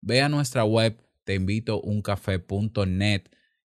Ve 0.00 0.22
a 0.22 0.28
nuestra 0.28 0.64
web 0.64 1.02
teinvitouncafé.net 1.24 3.22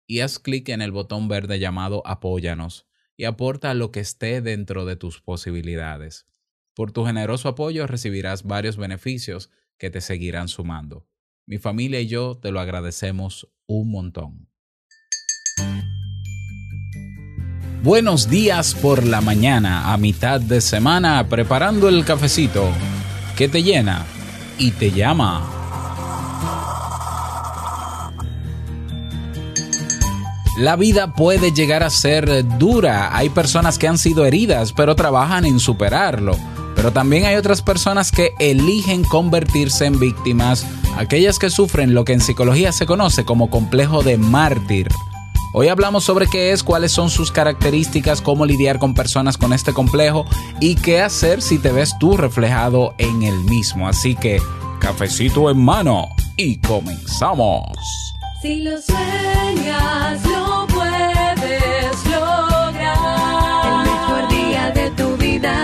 y 0.07 0.19
haz 0.21 0.39
clic 0.39 0.69
en 0.69 0.81
el 0.81 0.91
botón 0.91 1.27
verde 1.27 1.59
llamado 1.59 2.01
Apóyanos 2.05 2.87
y 3.17 3.25
aporta 3.25 3.73
lo 3.73 3.91
que 3.91 3.99
esté 3.99 4.41
dentro 4.41 4.85
de 4.85 4.95
tus 4.95 5.21
posibilidades. 5.21 6.25
Por 6.73 6.91
tu 6.91 7.05
generoso 7.05 7.49
apoyo 7.49 7.85
recibirás 7.85 8.43
varios 8.43 8.77
beneficios 8.77 9.51
que 9.77 9.89
te 9.89 10.01
seguirán 10.01 10.47
sumando. 10.47 11.07
Mi 11.45 11.57
familia 11.57 11.99
y 11.99 12.07
yo 12.07 12.39
te 12.41 12.51
lo 12.51 12.59
agradecemos 12.59 13.49
un 13.67 13.91
montón. 13.91 14.47
Buenos 17.83 18.29
días 18.29 18.75
por 18.75 19.05
la 19.05 19.21
mañana, 19.21 19.91
a 19.91 19.97
mitad 19.97 20.39
de 20.39 20.61
semana, 20.61 21.27
preparando 21.27 21.89
el 21.89 22.05
cafecito 22.05 22.69
que 23.35 23.49
te 23.49 23.63
llena 23.63 24.05
y 24.59 24.71
te 24.71 24.91
llama. 24.91 25.60
La 30.57 30.75
vida 30.75 31.13
puede 31.13 31.53
llegar 31.53 31.81
a 31.81 31.89
ser 31.89 32.45
dura. 32.57 33.15
Hay 33.15 33.29
personas 33.29 33.77
que 33.77 33.87
han 33.87 33.97
sido 33.97 34.25
heridas, 34.25 34.73
pero 34.73 34.95
trabajan 34.95 35.45
en 35.45 35.59
superarlo. 35.59 36.37
Pero 36.75 36.91
también 36.91 37.25
hay 37.25 37.35
otras 37.35 37.61
personas 37.61 38.11
que 38.11 38.33
eligen 38.39 39.03
convertirse 39.03 39.85
en 39.85 39.99
víctimas, 39.99 40.65
aquellas 40.97 41.39
que 41.39 41.49
sufren 41.49 41.93
lo 41.93 42.03
que 42.03 42.13
en 42.13 42.21
psicología 42.21 42.71
se 42.71 42.85
conoce 42.85 43.23
como 43.23 43.49
complejo 43.49 44.03
de 44.03 44.17
mártir. 44.17 44.89
Hoy 45.53 45.67
hablamos 45.67 46.03
sobre 46.03 46.27
qué 46.27 46.51
es, 46.51 46.63
cuáles 46.63 46.91
son 46.91 47.09
sus 47.09 47.31
características, 47.31 48.21
cómo 48.21 48.45
lidiar 48.45 48.79
con 48.79 48.93
personas 48.93 49.37
con 49.37 49.53
este 49.53 49.73
complejo 49.73 50.25
y 50.59 50.75
qué 50.75 51.01
hacer 51.01 51.41
si 51.41 51.59
te 51.59 51.71
ves 51.71 51.97
tú 51.99 52.17
reflejado 52.17 52.93
en 52.97 53.23
el 53.23 53.37
mismo. 53.41 53.87
Así 53.87 54.15
que, 54.15 54.41
cafecito 54.79 55.49
en 55.49 55.63
mano 55.63 56.07
y 56.35 56.57
comenzamos. 56.59 58.10
Si 58.41 58.61
lo 58.61 58.75
sueñas, 58.81 60.25
lo 60.25 60.65
puedes 60.65 62.05
lograr. 62.05 63.67
El 63.67 63.91
mejor 63.91 64.27
día 64.29 64.71
de 64.71 64.89
tu 64.97 65.15
vida 65.15 65.63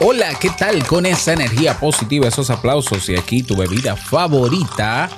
Hola, 0.00 0.28
¿qué 0.40 0.48
tal 0.56 0.86
con 0.86 1.06
esa 1.06 1.32
energía 1.32 1.80
positiva, 1.80 2.28
esos 2.28 2.50
aplausos 2.50 3.08
y 3.08 3.16
aquí 3.16 3.42
tu 3.42 3.56
bebida 3.56 3.96
favorita? 3.96 5.10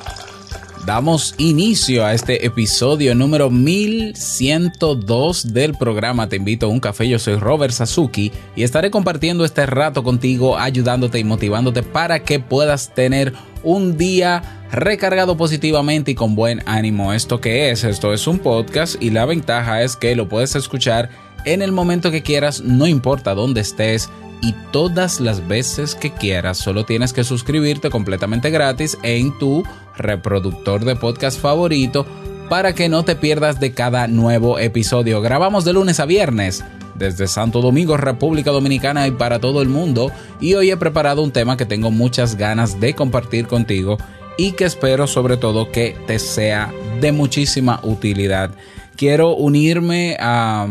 Damos 0.86 1.34
inicio 1.36 2.06
a 2.06 2.14
este 2.14 2.46
episodio 2.46 3.14
número 3.14 3.50
1102 3.50 5.52
del 5.52 5.74
programa 5.74 6.30
Te 6.30 6.36
invito 6.36 6.64
a 6.64 6.70
un 6.70 6.80
café. 6.80 7.06
Yo 7.06 7.18
soy 7.18 7.36
Robert 7.36 7.74
Sasuki 7.74 8.32
y 8.56 8.62
estaré 8.62 8.90
compartiendo 8.90 9.44
este 9.44 9.66
rato 9.66 10.02
contigo, 10.02 10.56
ayudándote 10.56 11.18
y 11.18 11.24
motivándote 11.24 11.82
para 11.82 12.20
que 12.20 12.40
puedas 12.40 12.94
tener 12.94 13.34
un 13.62 13.98
día 13.98 14.64
recargado 14.72 15.36
positivamente 15.36 16.12
y 16.12 16.14
con 16.14 16.34
buen 16.34 16.62
ánimo. 16.64 17.12
¿Esto 17.12 17.38
qué 17.38 17.70
es? 17.70 17.84
Esto 17.84 18.14
es 18.14 18.26
un 18.26 18.38
podcast 18.38 18.96
y 19.02 19.10
la 19.10 19.26
ventaja 19.26 19.82
es 19.82 19.96
que 19.96 20.16
lo 20.16 20.26
puedes 20.26 20.56
escuchar 20.56 21.10
en 21.44 21.60
el 21.60 21.72
momento 21.72 22.10
que 22.10 22.22
quieras, 22.22 22.62
no 22.62 22.86
importa 22.86 23.34
dónde 23.34 23.60
estés 23.60 24.08
y 24.40 24.54
todas 24.72 25.20
las 25.20 25.46
veces 25.46 25.94
que 25.94 26.12
quieras. 26.12 26.58
Solo 26.58 26.84
tienes 26.84 27.12
que 27.12 27.24
suscribirte 27.24 27.90
completamente 27.90 28.50
gratis 28.50 28.98
en 29.02 29.36
tu 29.38 29.64
reproductor 29.96 30.84
de 30.84 30.96
podcast 30.96 31.40
favorito 31.40 32.06
para 32.48 32.74
que 32.74 32.88
no 32.88 33.04
te 33.04 33.16
pierdas 33.16 33.60
de 33.60 33.72
cada 33.72 34.08
nuevo 34.08 34.58
episodio. 34.58 35.20
Grabamos 35.20 35.64
de 35.64 35.72
lunes 35.72 36.00
a 36.00 36.06
viernes 36.06 36.64
desde 36.96 37.28
Santo 37.28 37.60
Domingo, 37.60 37.96
República 37.96 38.50
Dominicana 38.50 39.06
y 39.06 39.12
para 39.12 39.38
todo 39.38 39.62
el 39.62 39.68
mundo. 39.68 40.10
Y 40.40 40.54
hoy 40.54 40.70
he 40.70 40.76
preparado 40.76 41.22
un 41.22 41.32
tema 41.32 41.56
que 41.56 41.66
tengo 41.66 41.90
muchas 41.90 42.36
ganas 42.36 42.80
de 42.80 42.94
compartir 42.94 43.46
contigo 43.46 43.98
y 44.36 44.52
que 44.52 44.64
espero 44.64 45.06
sobre 45.06 45.36
todo 45.36 45.70
que 45.70 45.96
te 46.06 46.18
sea 46.18 46.72
de 47.00 47.12
muchísima 47.12 47.80
utilidad 47.82 48.50
quiero 48.96 49.34
unirme 49.34 50.16
a, 50.20 50.66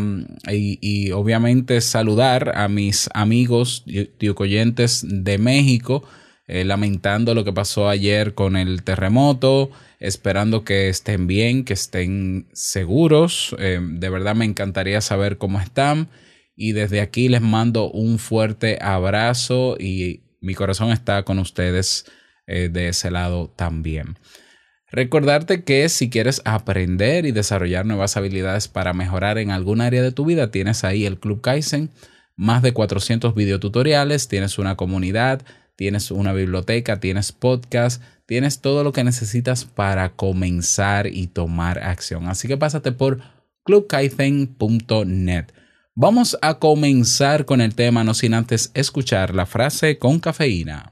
y, 0.50 0.78
y, 0.80 1.12
obviamente 1.12 1.80
saludar 1.80 2.56
a 2.56 2.68
mis 2.68 3.08
amigos 3.14 3.84
tiocoyentes 4.18 5.04
de 5.06 5.38
México, 5.38 6.04
eh, 6.46 6.64
lamentando 6.64 7.34
lo 7.34 7.44
que 7.44 7.52
pasó 7.52 7.88
ayer 7.88 8.34
con 8.34 8.56
el 8.56 8.82
terremoto, 8.82 9.70
esperando 10.00 10.64
que 10.64 10.88
estén 10.88 11.26
bien, 11.26 11.64
que 11.64 11.74
estén 11.74 12.48
seguros. 12.52 13.54
Eh, 13.58 13.78
de 13.80 14.10
verdad 14.10 14.34
me 14.34 14.46
encantaría 14.46 15.00
saber 15.00 15.38
cómo 15.38 15.60
están 15.60 16.08
y 16.56 16.72
desde 16.72 17.00
aquí 17.00 17.28
les 17.28 17.40
mando 17.40 17.90
un 17.90 18.18
fuerte 18.18 18.78
abrazo 18.82 19.76
y 19.78 20.22
mi 20.40 20.54
corazón 20.54 20.90
está 20.90 21.22
con 21.22 21.38
ustedes 21.38 22.06
eh, 22.46 22.68
de 22.68 22.88
ese 22.88 23.10
lado 23.10 23.52
también. 23.54 24.16
Recordarte 24.92 25.62
que 25.62 25.88
si 25.88 26.10
quieres 26.10 26.42
aprender 26.44 27.24
y 27.24 27.32
desarrollar 27.32 27.86
nuevas 27.86 28.16
habilidades 28.16 28.66
para 28.66 28.92
mejorar 28.92 29.38
en 29.38 29.50
algún 29.50 29.80
área 29.80 30.02
de 30.02 30.10
tu 30.10 30.24
vida, 30.24 30.50
tienes 30.50 30.82
ahí 30.82 31.06
el 31.06 31.18
Club 31.18 31.40
Kaizen, 31.40 31.90
más 32.34 32.62
de 32.62 32.72
400 32.72 33.34
videotutoriales, 33.34 34.26
tienes 34.26 34.58
una 34.58 34.76
comunidad, 34.76 35.42
tienes 35.76 36.10
una 36.10 36.32
biblioteca, 36.32 36.98
tienes 36.98 37.30
podcast, 37.32 38.02
tienes 38.26 38.60
todo 38.60 38.82
lo 38.82 38.92
que 38.92 39.04
necesitas 39.04 39.64
para 39.64 40.10
comenzar 40.10 41.06
y 41.06 41.28
tomar 41.28 41.78
acción. 41.78 42.26
Así 42.26 42.48
que 42.48 42.56
pásate 42.56 42.92
por 42.92 43.20
clubkaizen.net. 43.64 45.46
Vamos 45.94 46.38
a 46.40 46.58
comenzar 46.58 47.44
con 47.44 47.60
el 47.60 47.74
tema, 47.74 48.04
no 48.04 48.14
sin 48.14 48.34
antes 48.34 48.70
escuchar 48.74 49.34
la 49.34 49.46
frase 49.46 49.98
con 49.98 50.18
cafeína. 50.18 50.90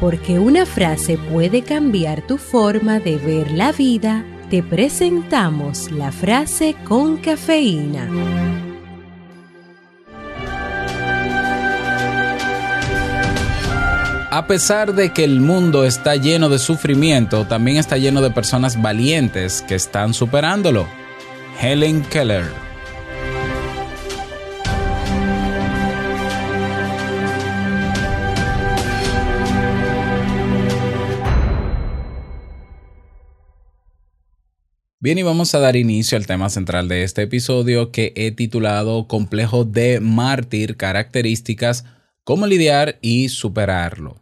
Porque 0.00 0.38
una 0.38 0.64
frase 0.64 1.18
puede 1.18 1.62
cambiar 1.62 2.24
tu 2.24 2.38
forma 2.38 3.00
de 3.00 3.16
ver 3.16 3.50
la 3.50 3.72
vida, 3.72 4.24
te 4.48 4.62
presentamos 4.62 5.90
la 5.90 6.12
frase 6.12 6.76
con 6.84 7.16
cafeína. 7.16 8.08
A 14.30 14.46
pesar 14.46 14.94
de 14.94 15.12
que 15.12 15.24
el 15.24 15.40
mundo 15.40 15.84
está 15.84 16.14
lleno 16.14 16.48
de 16.48 16.60
sufrimiento, 16.60 17.46
también 17.46 17.78
está 17.78 17.96
lleno 17.96 18.20
de 18.20 18.30
personas 18.30 18.80
valientes 18.80 19.62
que 19.66 19.74
están 19.74 20.14
superándolo. 20.14 20.86
Helen 21.60 22.02
Keller 22.02 22.67
Bien, 35.00 35.16
y 35.16 35.22
vamos 35.22 35.54
a 35.54 35.60
dar 35.60 35.76
inicio 35.76 36.18
al 36.18 36.26
tema 36.26 36.50
central 36.50 36.88
de 36.88 37.04
este 37.04 37.22
episodio 37.22 37.92
que 37.92 38.12
he 38.16 38.32
titulado 38.32 39.06
Complejo 39.06 39.64
de 39.64 40.00
mártir, 40.00 40.76
características, 40.76 41.84
cómo 42.24 42.48
lidiar 42.48 42.98
y 43.00 43.28
superarlo. 43.28 44.16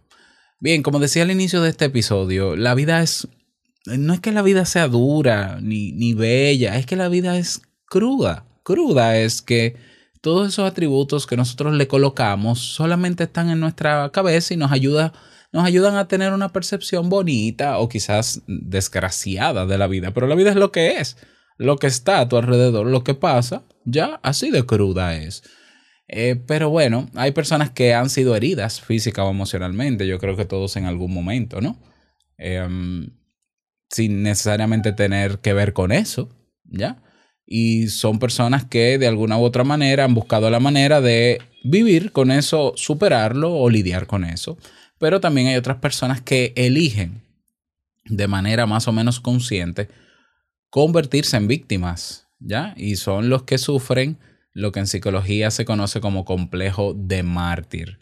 Bien, 0.61 0.83
como 0.83 0.99
decía 0.99 1.23
al 1.23 1.31
inicio 1.31 1.63
de 1.63 1.71
este 1.71 1.87
episodio, 1.87 2.57
la 2.57 2.75
vida 2.75 3.03
es... 3.03 3.27
No 3.87 4.13
es 4.13 4.21
que 4.21 4.33
la 4.33 4.43
vida 4.43 4.67
sea 4.67 4.87
dura 4.87 5.61
ni, 5.63 5.93
ni 5.93 6.13
bella, 6.13 6.77
es 6.77 6.85
que 6.85 6.97
la 6.97 7.09
vida 7.09 7.39
es 7.39 7.63
cruda. 7.87 8.45
Cruda 8.63 9.17
es 9.17 9.41
que 9.41 9.77
todos 10.21 10.47
esos 10.47 10.71
atributos 10.71 11.27
que 11.27 11.39
nosotros 11.39 11.73
le 11.73 11.89
colocamos 11.89 12.59
solamente 12.59 13.25
están 13.25 13.49
en 13.49 13.61
nuestra 13.61 14.11
cabeza 14.11 14.53
y 14.53 14.59
nos 14.59 14.73
ayuda 14.73 15.15
nos 15.57 15.65
ayudan 15.65 15.97
a 15.97 16.07
tener 16.07 16.35
una 16.35 16.53
percepción 16.53 17.09
bonita 17.09 17.79
o 17.79 17.89
quizás 17.89 18.43
desgraciada 18.47 19.65
de 19.65 19.79
la 19.79 19.87
vida, 19.87 20.13
pero 20.13 20.27
la 20.27 20.35
vida 20.35 20.51
es 20.51 20.57
lo 20.57 20.71
que 20.71 20.99
es, 20.99 21.17
lo 21.57 21.79
que 21.79 21.87
está 21.87 22.21
a 22.21 22.29
tu 22.29 22.37
alrededor, 22.37 22.87
lo 22.87 23.03
que 23.03 23.15
pasa, 23.15 23.63
ya 23.87 24.21
así 24.23 24.51
de 24.51 24.67
cruda 24.67 25.17
es. 25.17 25.45
Eh, 26.09 26.37
pero 26.47 26.69
bueno, 26.69 27.09
hay 27.15 27.33
personas 27.33 27.71
que 27.71 27.95
han 27.95 28.11
sido 28.11 28.37
heridas 28.37 28.83
física 28.83 29.25
o 29.25 29.31
emocionalmente, 29.31 30.07
yo 30.07 30.19
creo 30.19 30.37
que 30.37 30.45
todos 30.45 30.77
en 30.77 30.85
algún 30.85 31.15
momento, 31.15 31.63
¿no? 31.63 31.79
Em, 32.37 33.17
sin 33.89 34.23
necesariamente 34.23 34.93
tener 34.93 35.39
que 35.39 35.55
ver 35.55 35.73
con 35.73 35.91
eso, 35.91 36.29
¿ya? 36.65 37.03
Y 37.47 37.89
son 37.89 38.19
personas 38.19 38.67
que 38.67 38.99
de 38.99 39.07
alguna 39.07 39.39
u 39.39 39.43
otra 39.43 39.65
manera 39.65 40.05
han 40.05 40.13
buscado 40.13 40.51
la 40.51 40.61
manera 40.61 41.01
de 41.01 41.41
vivir 41.65 42.13
con 42.13 42.31
eso, 42.31 42.75
superarlo 42.77 43.55
o 43.55 43.71
lidiar 43.71 44.07
con 44.07 44.23
eso 44.25 44.59
pero 44.99 45.21
también 45.21 45.49
hay 45.49 45.57
otras 45.57 45.79
personas 45.79 46.21
que 46.21 46.53
eligen 46.57 47.23
de 48.05 48.29
manera 48.29 48.67
más 48.67 48.89
o 48.89 48.93
menos 48.93 49.21
consciente 49.21 49.89
convertirse 50.71 51.37
en 51.37 51.49
víctimas, 51.49 52.29
¿ya? 52.39 52.75
Y 52.77 52.97
son 52.97 53.29
los 53.29 53.45
que 53.45 53.59
sufren 53.59 54.19
lo 54.53 54.73
que 54.73 54.81
en 54.81 54.87
psicología 54.87 55.51
se 55.51 55.65
conoce 55.65 56.01
como 56.01 56.25
complejo 56.25 56.95
de 56.95 57.23
mártir. 57.23 57.99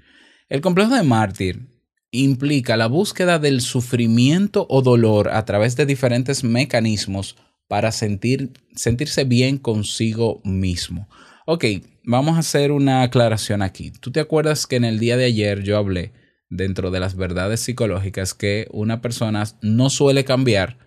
El 0.48 0.60
complejo 0.60 0.94
de 0.94 1.02
mártir 1.02 1.68
implica 2.10 2.76
la 2.76 2.86
búsqueda 2.86 3.38
del 3.38 3.60
sufrimiento 3.60 4.66
o 4.70 4.82
dolor 4.82 5.30
a 5.30 5.44
través 5.44 5.74
de 5.76 5.86
diferentes 5.86 6.44
mecanismos 6.44 7.36
para 7.66 7.90
sentir, 7.90 8.52
sentirse 8.76 9.24
bien 9.24 9.58
consigo 9.58 10.40
mismo. 10.44 11.08
Ok, 11.46 11.64
vamos 12.04 12.36
a 12.36 12.40
hacer 12.40 12.72
una 12.72 13.02
aclaración 13.02 13.62
aquí. 13.62 13.90
¿Tú 13.90 14.12
te 14.12 14.20
acuerdas 14.20 14.66
que 14.66 14.76
en 14.76 14.84
el 14.84 14.98
día 14.98 15.16
de 15.16 15.24
ayer 15.24 15.62
yo 15.62 15.76
hablé 15.76 16.12
dentro 16.48 16.90
de 16.90 17.00
las 17.00 17.16
verdades 17.16 17.60
psicológicas 17.60 18.34
que 18.34 18.68
una 18.70 19.00
persona 19.00 19.44
no 19.62 19.90
suele 19.90 20.24
cambiar 20.24 20.78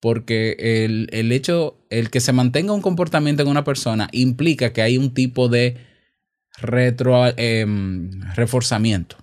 porque 0.00 0.56
el, 0.58 1.08
el, 1.12 1.32
hecho, 1.32 1.84
el 1.90 2.10
que 2.10 2.20
se 2.20 2.32
mantenga 2.32 2.72
un 2.72 2.82
comportamiento 2.82 3.42
en 3.42 3.48
una 3.48 3.64
persona 3.64 4.08
implica 4.12 4.72
que 4.72 4.82
hay 4.82 4.96
un 4.96 5.12
tipo 5.12 5.48
de 5.48 5.76
retro, 6.60 7.26
eh, 7.36 7.66
reforzamiento. 8.34 9.16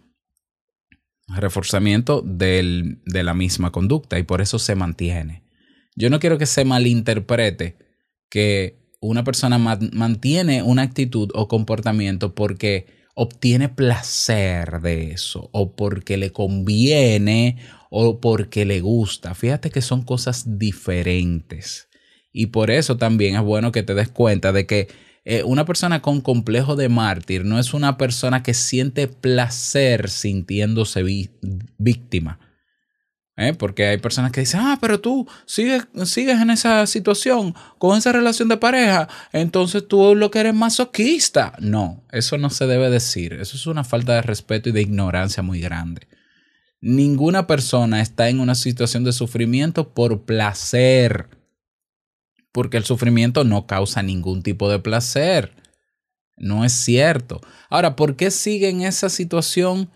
Reforzamiento 1.27 2.21
del, 2.21 3.01
de 3.05 3.23
la 3.23 3.33
misma 3.33 3.71
conducta 3.71 4.19
y 4.19 4.23
por 4.23 4.41
eso 4.41 4.59
se 4.59 4.75
mantiene. 4.75 5.43
Yo 5.95 6.09
no 6.09 6.19
quiero 6.19 6.37
que 6.37 6.45
se 6.45 6.65
malinterprete 6.65 7.77
que 8.29 8.85
una 8.99 9.23
persona 9.23 9.57
mantiene 9.57 10.61
una 10.61 10.81
actitud 10.81 11.29
o 11.33 11.47
comportamiento 11.47 12.35
porque 12.35 13.04
obtiene 13.15 13.69
placer 13.69 14.81
de 14.81 15.11
eso, 15.11 15.49
o 15.51 15.75
porque 15.75 16.17
le 16.17 16.31
conviene, 16.31 17.57
o 17.89 18.19
porque 18.19 18.65
le 18.65 18.81
gusta. 18.81 19.33
Fíjate 19.33 19.71
que 19.71 19.81
son 19.81 20.03
cosas 20.03 20.59
diferentes. 20.59 21.87
Y 22.31 22.47
por 22.47 22.69
eso 22.69 22.97
también 22.97 23.35
es 23.35 23.41
bueno 23.41 23.71
que 23.71 23.83
te 23.83 23.93
des 23.93 24.09
cuenta 24.09 24.51
de 24.51 24.67
que 24.67 24.89
eh, 25.23 25.43
una 25.43 25.65
persona 25.65 26.01
con 26.01 26.21
complejo 26.21 26.75
de 26.75 26.89
mártir 26.89 27.45
no 27.45 27.57
es 27.57 27.73
una 27.73 27.97
persona 27.97 28.43
que 28.43 28.53
siente 28.53 29.07
placer 29.07 30.09
sintiéndose 30.09 31.01
víctima. 31.77 32.39
¿Eh? 33.37 33.53
Porque 33.53 33.85
hay 33.87 33.97
personas 33.97 34.31
que 34.31 34.39
dicen, 34.39 34.61
ah, 34.63 34.77
pero 34.79 35.01
tú 35.01 35.27
sigues, 35.45 35.87
sigues 36.05 36.39
en 36.39 36.49
esa 36.51 36.87
situación, 36.87 37.53
con 37.77 37.97
esa 37.97 38.13
relación 38.13 38.47
de 38.47 38.55
pareja, 38.55 39.09
entonces 39.33 39.85
tú 39.87 40.15
lo 40.15 40.31
que 40.31 40.39
eres 40.39 40.53
masoquista. 40.53 41.53
No, 41.59 42.05
eso 42.11 42.37
no 42.37 42.49
se 42.49 42.65
debe 42.65 42.89
decir. 42.89 43.33
Eso 43.33 43.57
es 43.57 43.67
una 43.67 43.83
falta 43.83 44.13
de 44.13 44.21
respeto 44.21 44.69
y 44.69 44.71
de 44.71 44.81
ignorancia 44.81 45.43
muy 45.43 45.59
grande. 45.59 46.07
Ninguna 46.79 47.45
persona 47.45 48.01
está 48.01 48.29
en 48.29 48.39
una 48.39 48.55
situación 48.55 49.03
de 49.03 49.11
sufrimiento 49.11 49.93
por 49.93 50.23
placer, 50.23 51.27
porque 52.53 52.77
el 52.77 52.85
sufrimiento 52.85 53.43
no 53.43 53.67
causa 53.67 54.01
ningún 54.01 54.43
tipo 54.43 54.69
de 54.69 54.79
placer. 54.79 55.55
No 56.37 56.63
es 56.63 56.71
cierto. 56.71 57.41
Ahora, 57.69 57.97
¿por 57.97 58.15
qué 58.15 58.31
sigue 58.31 58.69
en 58.69 58.81
esa 58.81 59.09
situación 59.09 59.89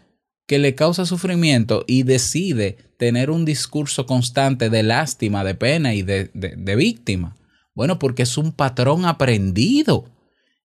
que 0.49 0.57
le 0.57 0.73
causa 0.73 1.05
sufrimiento 1.05 1.85
y 1.85 2.01
decide 2.01 2.77
tener 2.97 3.29
un 3.29 3.45
discurso 3.45 4.07
constante 4.07 4.71
de 4.71 4.81
lástima, 4.81 5.43
de 5.43 5.53
pena 5.53 5.93
y 5.93 6.01
de, 6.01 6.31
de, 6.33 6.75
víctima? 6.75 7.35
Bueno, 7.75 7.99
porque 7.99 8.23
es 8.23 8.35
un 8.35 8.51
patrón 8.51 9.05
aprendido. 9.05 10.05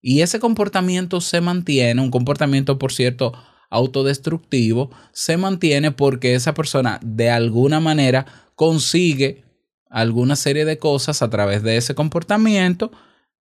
Y 0.00 0.22
ese 0.22 0.40
comportamiento 0.40 1.20
se 1.20 1.42
mantiene, 1.42 2.00
un 2.00 2.10
comportamiento, 2.10 2.78
por 2.78 2.94
cierto, 2.94 3.34
autodestructivo, 3.68 4.90
se 5.12 5.36
mantiene 5.36 5.90
porque 5.90 6.34
esa 6.34 6.54
persona 6.54 6.98
de 7.02 7.28
alguna 7.28 7.78
manera 7.78 8.24
consigue 8.54 9.44
alguna 9.90 10.34
serie 10.36 10.64
de 10.64 10.78
cosas 10.78 11.20
a 11.20 11.28
través 11.28 11.62
de 11.62 11.76
ese 11.76 11.94
comportamiento 11.94 12.90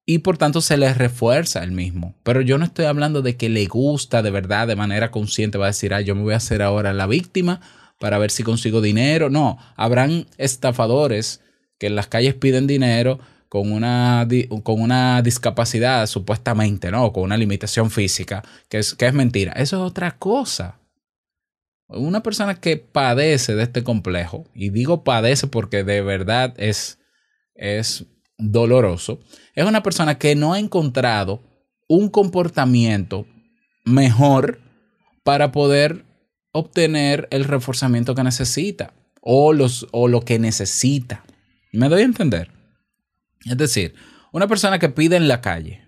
y 0.06 0.20
por 0.20 0.38
tanto 0.38 0.62
se 0.62 0.78
le 0.78 0.94
refuerza 0.94 1.64
el 1.64 1.72
mismo. 1.72 2.16
Pero 2.24 2.42
yo 2.42 2.58
no 2.58 2.66
estoy 2.66 2.86
hablando 2.86 3.22
de 3.22 3.38
que 3.38 3.50
le 3.50 3.66
gusta 3.66 4.22
de 4.22 4.32
verdad, 4.32 4.68
de 4.68 4.76
manera 4.76 5.12
consciente, 5.12 5.58
va 5.58 5.66
a 5.66 5.70
decir, 5.70 5.94
ah, 5.94 6.02
yo 6.02 6.16
me 6.16 6.24
voy 6.24 6.34
a 6.34 6.38
hacer 6.38 6.62
ahora 6.62 6.94
la 6.94 7.08
víctima 7.08 7.62
para 8.00 8.18
ver 8.18 8.32
si 8.32 8.44
consigo 8.44 8.82
dinero. 8.82 9.30
No, 9.30 9.58
habrán 9.76 10.28
estafadores 10.38 11.42
que 11.78 11.88
en 11.88 11.96
las 11.96 12.08
calles 12.08 12.34
piden 12.34 12.68
dinero 12.68 13.20
con 13.48 13.72
una, 13.72 14.28
con 14.64 14.82
una 14.82 15.22
discapacidad 15.22 16.08
supuestamente, 16.08 16.92
¿no? 16.92 17.14
Con 17.14 17.24
una 17.24 17.38
limitación 17.38 17.92
física, 17.92 18.44
que 18.68 18.80
es, 18.80 18.96
que 18.96 19.06
es 19.06 19.14
mentira. 19.14 19.54
Eso 19.54 19.78
es 19.78 19.92
otra 19.92 20.18
cosa. 20.18 20.80
Una 21.88 22.24
persona 22.24 22.56
que 22.56 22.78
padece 22.78 23.56
de 23.56 23.64
este 23.64 23.84
complejo, 23.84 24.46
y 24.56 24.70
digo 24.72 25.04
padece 25.04 25.48
porque 25.48 25.84
de 25.84 26.02
verdad 26.02 26.56
es, 26.58 26.98
es 27.54 28.08
doloroso, 28.52 29.20
es 29.56 29.66
una 29.66 29.84
persona 29.84 30.18
que 30.18 30.36
no 30.36 30.54
ha 30.54 30.60
encontrado 30.60 31.42
un 31.88 32.10
comportamiento 32.10 33.26
mejor 33.86 34.60
para 35.24 35.52
poder 35.52 36.06
obtener 36.52 37.28
el 37.32 37.46
reforzamiento 37.46 38.16
que 38.16 38.24
necesita 38.24 38.94
o, 39.22 39.54
los, 39.54 39.88
o 39.92 40.08
lo 40.08 40.22
que 40.22 40.40
necesita. 40.40 41.24
¿Me 41.72 41.90
doy 41.90 42.02
a 42.02 42.06
entender? 42.06 42.52
Es 43.46 43.58
decir, 43.58 43.96
una 44.32 44.48
persona 44.48 44.80
que 44.80 44.90
pide 44.90 45.16
en 45.16 45.28
la 45.28 45.42
calle, 45.42 45.88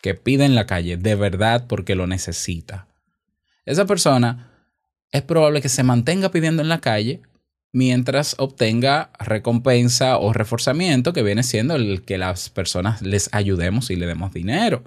que 0.00 0.14
pide 0.14 0.44
en 0.44 0.54
la 0.54 0.66
calle 0.66 0.96
de 0.96 1.14
verdad 1.14 1.66
porque 1.66 1.94
lo 1.94 2.06
necesita, 2.06 2.88
esa 3.64 3.86
persona 3.86 4.52
es 5.10 5.22
probable 5.22 5.62
que 5.62 5.68
se 5.68 5.82
mantenga 5.82 6.30
pidiendo 6.30 6.62
en 6.62 6.68
la 6.68 6.80
calle 6.80 7.22
mientras 7.72 8.36
obtenga 8.38 9.10
recompensa 9.18 10.18
o 10.18 10.32
reforzamiento 10.32 11.12
que 11.12 11.22
viene 11.22 11.42
siendo 11.42 11.74
el 11.74 12.02
que 12.04 12.18
las 12.18 12.50
personas 12.50 13.00
les 13.02 13.30
ayudemos 13.32 13.90
y 13.90 13.96
le 13.96 14.06
demos 14.06 14.32
dinero. 14.32 14.84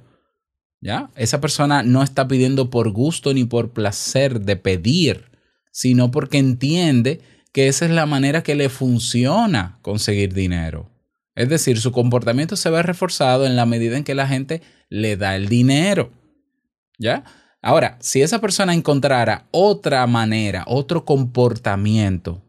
¿Ya? 0.81 1.09
Esa 1.15 1.41
persona 1.41 1.81
no 1.81 2.03
está 2.03 2.27
pidiendo 2.27 2.69
por 2.69 2.91
gusto 2.91 3.33
ni 3.33 3.43
por 3.43 3.71
placer 3.71 4.41
de 4.41 4.55
pedir, 4.55 5.31
sino 5.71 6.11
porque 6.11 6.37
entiende 6.37 7.21
que 7.51 7.67
esa 7.67 7.85
es 7.85 7.91
la 7.91 8.05
manera 8.05 8.43
que 8.43 8.53
le 8.53 8.69
funciona 8.69 9.79
conseguir 9.81 10.33
dinero. 10.33 10.91
Es 11.33 11.49
decir, 11.49 11.81
su 11.81 11.91
comportamiento 11.91 12.55
se 12.55 12.69
ve 12.69 12.83
reforzado 12.83 13.47
en 13.47 13.55
la 13.55 13.65
medida 13.65 13.97
en 13.97 14.03
que 14.03 14.13
la 14.13 14.27
gente 14.27 14.61
le 14.89 15.17
da 15.17 15.35
el 15.35 15.49
dinero. 15.49 16.11
¿Ya? 16.99 17.23
Ahora, 17.61 17.97
si 17.99 18.21
esa 18.21 18.39
persona 18.39 18.75
encontrara 18.75 19.47
otra 19.49 20.05
manera, 20.05 20.65
otro 20.67 21.03
comportamiento 21.03 22.44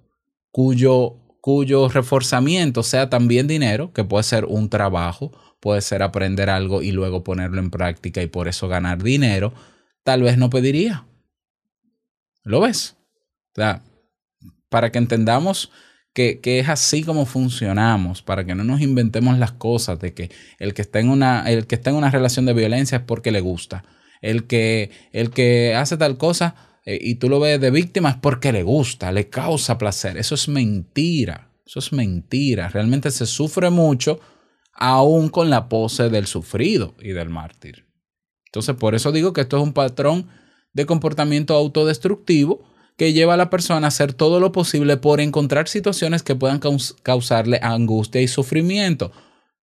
cuyo, 0.56 1.18
cuyo 1.42 1.90
reforzamiento 1.90 2.82
sea 2.82 3.10
también 3.10 3.46
dinero, 3.46 3.92
que 3.92 4.04
puede 4.04 4.24
ser 4.24 4.46
un 4.46 4.70
trabajo, 4.70 5.30
puede 5.60 5.82
ser 5.82 6.02
aprender 6.02 6.48
algo 6.48 6.80
y 6.80 6.92
luego 6.92 7.22
ponerlo 7.22 7.60
en 7.60 7.70
práctica 7.70 8.22
y 8.22 8.26
por 8.26 8.48
eso 8.48 8.66
ganar 8.66 9.02
dinero, 9.02 9.52
tal 10.02 10.22
vez 10.22 10.38
no 10.38 10.48
pediría. 10.48 11.04
¿Lo 12.42 12.62
ves? 12.62 12.96
Para 14.70 14.90
que 14.90 14.96
entendamos 14.96 15.70
que, 16.14 16.40
que, 16.40 16.58
es 16.58 16.70
así 16.70 17.02
como 17.02 17.26
funcionamos, 17.26 18.22
para 18.22 18.46
que 18.46 18.54
no 18.54 18.64
nos 18.64 18.80
inventemos 18.80 19.38
las 19.38 19.52
cosas 19.52 20.00
de 20.00 20.14
que 20.14 20.30
el 20.58 20.72
que 20.72 20.80
está 20.80 21.00
en 21.00 21.10
una, 21.10 21.50
el 21.50 21.66
que 21.66 21.74
está 21.74 21.90
en 21.90 21.96
una 21.96 22.10
relación 22.10 22.46
de 22.46 22.54
violencia 22.54 22.96
es 22.96 23.04
porque 23.04 23.30
le 23.30 23.42
gusta. 23.42 23.84
El 24.22 24.46
que, 24.46 24.90
el 25.12 25.28
que 25.28 25.74
hace 25.74 25.98
tal 25.98 26.16
cosa 26.16 26.75
eh, 26.86 26.98
y 27.00 27.16
tú 27.16 27.28
lo 27.28 27.38
ves 27.40 27.60
de 27.60 27.70
víctima 27.70 28.10
es 28.10 28.16
porque 28.16 28.52
le 28.52 28.62
gusta, 28.62 29.12
le 29.12 29.28
causa 29.28 29.76
placer. 29.76 30.16
Eso 30.16 30.34
es 30.34 30.48
mentira. 30.48 31.50
Eso 31.66 31.80
es 31.80 31.92
mentira. 31.92 32.68
Realmente 32.68 33.10
se 33.10 33.26
sufre 33.26 33.68
mucho 33.70 34.20
aún 34.72 35.28
con 35.28 35.50
la 35.50 35.68
pose 35.68 36.08
del 36.08 36.26
sufrido 36.26 36.94
y 37.00 37.08
del 37.10 37.28
mártir. 37.28 37.86
Entonces, 38.46 38.76
por 38.76 38.94
eso 38.94 39.10
digo 39.12 39.32
que 39.32 39.40
esto 39.42 39.56
es 39.58 39.62
un 39.62 39.72
patrón 39.72 40.28
de 40.72 40.86
comportamiento 40.86 41.54
autodestructivo 41.54 42.64
que 42.96 43.12
lleva 43.12 43.34
a 43.34 43.36
la 43.36 43.50
persona 43.50 43.86
a 43.86 43.88
hacer 43.88 44.14
todo 44.14 44.40
lo 44.40 44.52
posible 44.52 44.96
por 44.96 45.20
encontrar 45.20 45.68
situaciones 45.68 46.22
que 46.22 46.34
puedan 46.36 46.60
caus- 46.60 46.94
causarle 47.02 47.58
angustia 47.62 48.22
y 48.22 48.28
sufrimiento. 48.28 49.12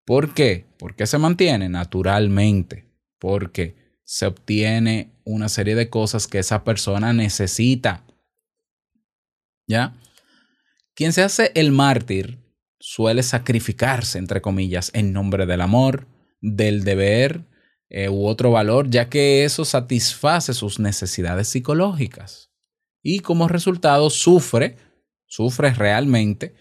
¿Por 0.06 0.34
qué? 0.34 0.65
Porque 0.77 1.08
se 1.08 1.18
mantiene 1.18 1.70
naturalmente. 1.70 2.86
Porque 3.20 3.75
se 4.04 4.26
obtiene 4.26 5.12
una 5.24 5.50
serie 5.50 5.76
de 5.76 5.90
cosas 5.90 6.28
que 6.28 6.40
esa 6.40 6.64
persona 6.64 7.14
necesita. 7.14 8.06
¿Ya? 9.68 9.96
Quien 10.94 11.14
se 11.14 11.24
hace 11.24 11.52
el 11.56 11.72
mártir 11.72 12.40
suele 12.80 13.24
sacrificarse, 13.24 14.20
entre 14.20 14.42
comillas, 14.42 14.92
en 14.94 15.14
nombre 15.14 15.46
del 15.46 15.62
amor, 15.62 16.08
del 16.42 16.84
deber 16.84 17.46
eh, 17.90 18.10
u 18.10 18.26
otro 18.26 18.52
valor, 18.52 18.90
ya 18.90 19.10
que 19.10 19.46
eso 19.46 19.64
satisface 19.64 20.54
sus 20.54 20.80
necesidades 20.80 21.48
psicológicas. 21.48 22.52
Y 23.02 23.20
como 23.20 23.48
resultado 23.48 24.10
sufre, 24.10 24.78
sufre 25.26 25.74
realmente 25.74 26.56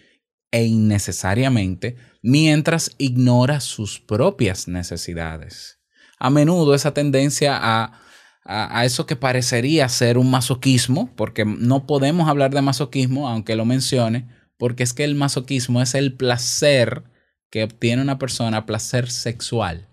e 0.52 0.64
innecesariamente, 0.64 1.96
mientras 2.22 2.92
ignora 2.98 3.60
sus 3.60 3.98
propias 3.98 4.68
necesidades. 4.68 5.81
A 6.24 6.30
menudo 6.30 6.72
esa 6.76 6.94
tendencia 6.94 7.58
a, 7.60 8.00
a, 8.44 8.84
eso 8.84 9.06
que 9.06 9.16
parecería 9.16 9.88
ser 9.88 10.18
un 10.18 10.30
masoquismo, 10.30 11.10
porque 11.16 11.44
no 11.44 11.84
podemos 11.84 12.28
hablar 12.28 12.52
de 12.54 12.62
masoquismo, 12.62 13.28
aunque 13.28 13.56
lo 13.56 13.64
mencione, 13.64 14.28
porque 14.56 14.84
es 14.84 14.92
que 14.92 15.02
el 15.02 15.16
masoquismo 15.16 15.82
es 15.82 15.96
el 15.96 16.14
placer 16.14 17.02
que 17.50 17.64
obtiene 17.64 18.02
una 18.02 18.20
persona, 18.20 18.66
placer 18.66 19.10
sexual, 19.10 19.88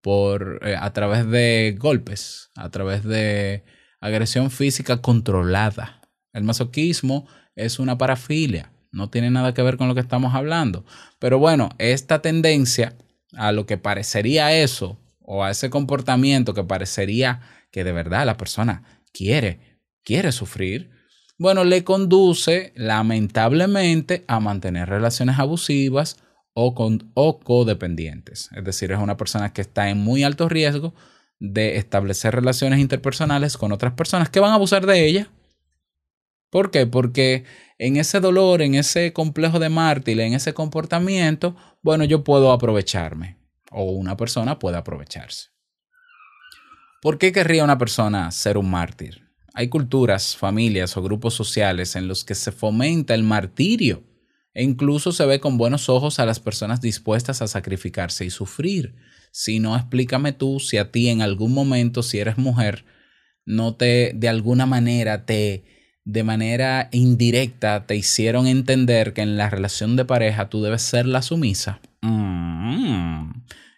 por, 0.00 0.60
eh, 0.66 0.74
a 0.74 0.90
través 0.94 1.28
de 1.28 1.76
golpes, 1.78 2.50
a 2.56 2.70
través 2.70 3.04
de 3.04 3.62
agresión 4.00 4.50
física 4.50 5.02
controlada. 5.02 6.00
El 6.32 6.44
masoquismo 6.44 7.28
es 7.56 7.78
una 7.78 7.98
parafilia, 7.98 8.72
no 8.90 9.10
tiene 9.10 9.28
nada 9.28 9.52
que 9.52 9.60
ver 9.60 9.76
con 9.76 9.88
lo 9.88 9.94
que 9.94 10.00
estamos 10.00 10.34
hablando. 10.34 10.86
Pero 11.18 11.38
bueno, 11.38 11.68
esta 11.76 12.22
tendencia 12.22 12.96
a 13.36 13.52
lo 13.52 13.66
que 13.66 13.76
parecería 13.76 14.54
eso, 14.54 14.98
o 15.24 15.44
a 15.44 15.50
ese 15.50 15.70
comportamiento 15.70 16.54
que 16.54 16.64
parecería 16.64 17.40
que 17.70 17.84
de 17.84 17.92
verdad 17.92 18.26
la 18.26 18.36
persona 18.36 19.02
quiere, 19.12 19.80
quiere 20.04 20.32
sufrir, 20.32 20.90
bueno, 21.38 21.64
le 21.64 21.82
conduce 21.84 22.72
lamentablemente 22.76 24.24
a 24.28 24.38
mantener 24.40 24.88
relaciones 24.88 25.38
abusivas 25.38 26.18
o, 26.54 26.74
con, 26.74 27.10
o 27.14 27.40
codependientes. 27.40 28.50
Es 28.54 28.64
decir, 28.64 28.92
es 28.92 28.98
una 28.98 29.16
persona 29.16 29.52
que 29.52 29.62
está 29.62 29.88
en 29.88 29.98
muy 29.98 30.22
alto 30.22 30.48
riesgo 30.48 30.94
de 31.40 31.78
establecer 31.78 32.34
relaciones 32.34 32.78
interpersonales 32.78 33.56
con 33.56 33.72
otras 33.72 33.94
personas 33.94 34.30
que 34.30 34.40
van 34.40 34.52
a 34.52 34.54
abusar 34.54 34.86
de 34.86 35.04
ella. 35.06 35.30
¿Por 36.50 36.70
qué? 36.70 36.86
Porque 36.86 37.44
en 37.78 37.96
ese 37.96 38.20
dolor, 38.20 38.62
en 38.62 38.74
ese 38.74 39.12
complejo 39.12 39.58
de 39.58 39.70
mártir, 39.70 40.20
en 40.20 40.34
ese 40.34 40.54
comportamiento, 40.54 41.56
bueno, 41.82 42.04
yo 42.04 42.22
puedo 42.22 42.52
aprovecharme 42.52 43.41
o 43.72 43.92
una 43.92 44.16
persona 44.16 44.58
puede 44.58 44.76
aprovecharse. 44.76 45.50
¿Por 47.00 47.18
qué 47.18 47.32
querría 47.32 47.64
una 47.64 47.78
persona 47.78 48.30
ser 48.30 48.56
un 48.56 48.70
mártir? 48.70 49.28
Hay 49.54 49.68
culturas, 49.68 50.36
familias 50.36 50.96
o 50.96 51.02
grupos 51.02 51.34
sociales 51.34 51.96
en 51.96 52.08
los 52.08 52.24
que 52.24 52.34
se 52.34 52.52
fomenta 52.52 53.14
el 53.14 53.22
martirio 53.22 54.04
e 54.54 54.62
incluso 54.62 55.12
se 55.12 55.26
ve 55.26 55.40
con 55.40 55.58
buenos 55.58 55.88
ojos 55.88 56.18
a 56.18 56.26
las 56.26 56.40
personas 56.40 56.80
dispuestas 56.80 57.42
a 57.42 57.48
sacrificarse 57.48 58.24
y 58.24 58.30
sufrir. 58.30 58.94
Si 59.30 59.60
no, 59.60 59.76
explícame 59.76 60.32
tú 60.32 60.60
si 60.60 60.76
a 60.76 60.90
ti 60.90 61.08
en 61.08 61.22
algún 61.22 61.52
momento, 61.52 62.02
si 62.02 62.18
eres 62.18 62.38
mujer, 62.38 62.84
no 63.44 63.74
te, 63.74 64.12
de 64.14 64.28
alguna 64.28 64.66
manera, 64.66 65.24
te, 65.24 65.64
de 66.04 66.22
manera 66.22 66.88
indirecta, 66.92 67.86
te 67.86 67.96
hicieron 67.96 68.46
entender 68.46 69.12
que 69.12 69.22
en 69.22 69.36
la 69.36 69.48
relación 69.48 69.96
de 69.96 70.04
pareja 70.04 70.48
tú 70.48 70.62
debes 70.62 70.82
ser 70.82 71.06
la 71.06 71.22
sumisa. 71.22 71.80
Mm, 72.02 73.21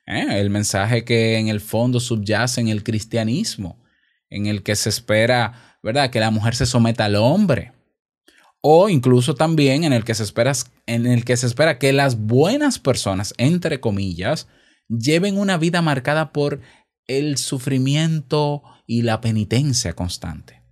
eh, 0.07 0.41
el 0.41 0.51
mensaje 0.51 1.05
que 1.05 1.39
en 1.39 1.49
el 1.49 1.61
fondo 1.61 2.01
subyace 2.01 2.61
en 2.61 2.69
el 2.69 2.83
cristianismo, 2.83 3.83
en 4.29 4.47
el 4.47 4.63
que 4.63 4.77
se 4.77 4.89
espera, 4.89 5.79
¿verdad?, 5.83 6.11
que 6.11 6.21
la 6.21 6.31
mujer 6.31 6.55
se 6.55 6.67
someta 6.67 7.05
al 7.07 7.17
hombre. 7.17 7.73
O 8.61 8.89
incluso 8.89 9.35
también 9.35 9.85
en 9.85 9.93
el 9.93 10.05
que 10.05 10.15
se 10.15 10.23
espera, 10.23 10.53
en 10.87 11.07
el 11.07 11.25
que 11.25 11.37
se 11.37 11.47
espera 11.47 11.79
que 11.79 11.93
las 11.93 12.19
buenas 12.19 12.79
personas, 12.79 13.35
entre 13.37 13.81
comillas, 13.81 14.49
lleven 14.89 15.39
una 15.39 15.59
vida 15.59 15.83
marcada 15.83 16.33
por 16.33 16.61
el 17.07 17.37
sufrimiento 17.37 18.63
y 18.87 19.03
la 19.03 19.21
penitencia 19.21 19.93
constante. 19.93 20.63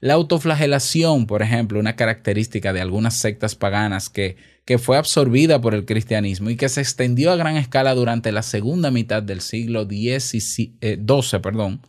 La 0.00 0.14
autoflagelación, 0.14 1.26
por 1.26 1.42
ejemplo, 1.42 1.78
una 1.78 1.94
característica 1.94 2.72
de 2.72 2.80
algunas 2.80 3.18
sectas 3.18 3.54
paganas 3.54 4.08
que, 4.08 4.36
que, 4.70 4.78
fue 4.78 4.96
absorbida 4.96 5.60
por 5.60 5.74
el 5.74 5.84
cristianismo 5.84 6.48
y 6.48 6.56
que 6.56 6.68
se 6.68 6.80
extendió 6.80 7.32
a 7.32 7.36
gran 7.36 7.56
escala 7.56 7.92
durante 7.94 8.30
la 8.30 8.42
segunda 8.42 8.92
mitad 8.92 9.20
del 9.20 9.40
siglo 9.40 9.84
XII, 9.84 10.76
eh, 10.80 10.98
perdón, 11.42 11.82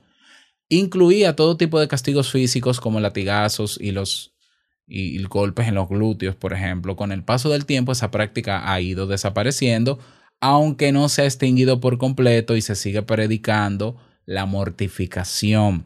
incluía 0.68 1.36
todo 1.36 1.58
tipo 1.58 1.80
de 1.80 1.88
castigos 1.88 2.32
físicos 2.32 2.80
como 2.80 3.00
latigazos 3.00 3.78
y 3.80 3.92
los 3.92 4.34
y, 4.88 5.22
golpes 5.26 5.68
en 5.68 5.76
los 5.76 5.90
glúteos, 5.90 6.36
por 6.36 6.54
ejemplo. 6.54 6.96
Con 6.96 7.12
el 7.12 7.24
paso 7.24 7.50
del 7.50 7.68
tiempo 7.68 7.92
esa 7.92 8.10
práctica 8.10 8.72
ha 8.74 8.82
ido 8.82 9.06
desapareciendo, 9.06 10.00
aunque 10.40 10.92
no 10.92 11.08
se 11.08 11.22
ha 11.22 11.26
extinguido 11.26 11.80
por 11.80 12.00
completo 12.00 12.56
y 12.56 12.64
se 12.64 12.76
sigue 12.76 13.04
predicando 13.04 13.96
la 14.26 14.48
mortificación 14.48 15.86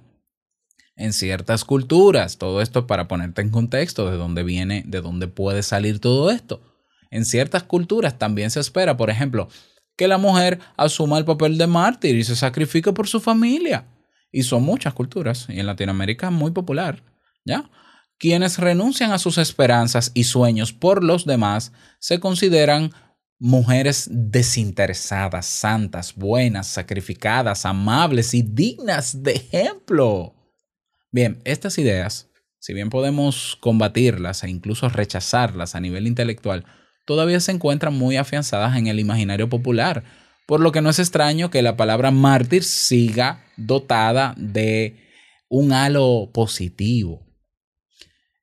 en 0.96 1.12
ciertas 1.12 1.66
culturas. 1.66 2.38
Todo 2.38 2.62
esto 2.62 2.88
para 2.88 3.10
ponerte 3.10 3.42
en 3.42 3.50
contexto 3.50 4.10
de 4.10 4.16
dónde 4.16 4.44
viene, 4.44 4.84
de 4.88 5.02
dónde 5.02 5.28
puede 5.28 5.62
salir 5.62 6.00
todo 6.00 6.32
esto. 6.32 6.62
En 7.16 7.24
ciertas 7.24 7.64
culturas 7.64 8.20
también 8.20 8.52
se 8.52 8.60
espera, 8.60 8.98
por 8.98 9.10
ejemplo, 9.10 9.48
que 9.96 10.10
la 10.10 10.18
mujer 10.18 10.60
asuma 10.76 11.18
el 11.18 11.24
papel 11.24 11.58
de 11.58 11.66
mártir 11.66 12.14
y 12.18 12.26
se 12.26 12.36
sacrifique 12.36 12.92
por 12.92 13.08
su 13.08 13.22
familia. 13.22 13.86
Y 14.34 14.44
son 14.44 14.64
muchas 14.64 14.94
culturas, 14.94 15.46
y 15.48 15.62
en 15.62 15.66
Latinoamérica 15.66 16.30
muy 16.30 16.52
popular, 16.52 17.04
¿ya? 17.46 17.70
Quienes 18.20 18.58
renuncian 18.58 19.14
a 19.14 19.18
sus 19.18 19.38
esperanzas 19.38 20.12
y 20.14 20.26
sueños 20.26 20.74
por 20.74 21.06
los 21.06 21.26
demás 21.26 21.72
se 22.00 22.20
consideran 22.20 22.92
mujeres 23.40 24.10
desinteresadas, 24.12 25.46
santas, 25.46 26.16
buenas, 26.16 26.68
sacrificadas, 26.68 27.66
amables 27.66 28.34
y 28.34 28.42
dignas 28.42 29.24
de 29.24 29.32
ejemplo. 29.32 30.36
Bien, 31.12 31.40
estas 31.46 31.78
ideas, 31.78 32.30
si 32.60 32.74
bien 32.74 32.90
podemos 32.90 33.58
combatirlas 33.62 34.44
e 34.44 34.50
incluso 34.50 34.90
rechazarlas 34.90 35.76
a 35.76 35.80
nivel 35.80 36.08
intelectual, 36.08 36.66
todavía 37.06 37.40
se 37.40 37.52
encuentran 37.52 37.94
muy 37.94 38.18
afianzadas 38.18 38.76
en 38.78 38.88
el 38.88 39.00
imaginario 39.00 39.50
popular, 39.50 40.04
por 40.46 40.60
lo 40.60 40.72
que 40.72 40.82
no 40.82 40.90
es 40.90 41.00
extraño 41.00 41.50
que 41.50 41.62
la 41.62 41.78
palabra 41.78 42.12
mártir 42.12 42.64
siga 42.64 43.44
dotada 43.58 44.34
de 44.38 44.96
un 45.50 45.74
halo 45.74 46.30
positivo. 46.34 47.26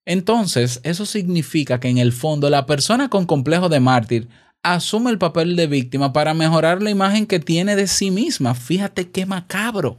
Entonces, 0.05 0.81
eso 0.83 1.07
significa 1.07 1.79
que 1.79 1.89
en 1.89 1.99
el 1.99 2.13
fondo 2.13 2.51
la 2.51 2.67
persona 2.67 3.09
con 3.09 3.27
complejo 3.27 3.69
de 3.69 3.81
mártir 3.81 4.29
asume 4.63 5.11
el 5.11 5.19
papel 5.19 5.57
de 5.57 5.67
víctima 5.67 6.13
para 6.13 6.35
mejorar 6.35 6.83
la 6.83 6.91
imagen 6.91 7.27
que 7.27 7.41
tiene 7.41 7.77
de 7.77 7.87
sí 7.87 8.11
misma. 8.11 8.55
Fíjate 8.55 9.11
qué 9.11 9.27
macabro. 9.27 9.99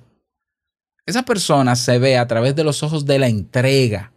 Esa 1.05 1.23
persona 1.23 1.75
se 1.75 1.99
ve 1.99 2.17
a 2.17 2.27
través 2.27 2.55
de 2.55 2.63
los 2.63 2.81
ojos 2.81 3.05
de 3.05 3.19
la 3.19 3.27
entrega, 3.27 4.13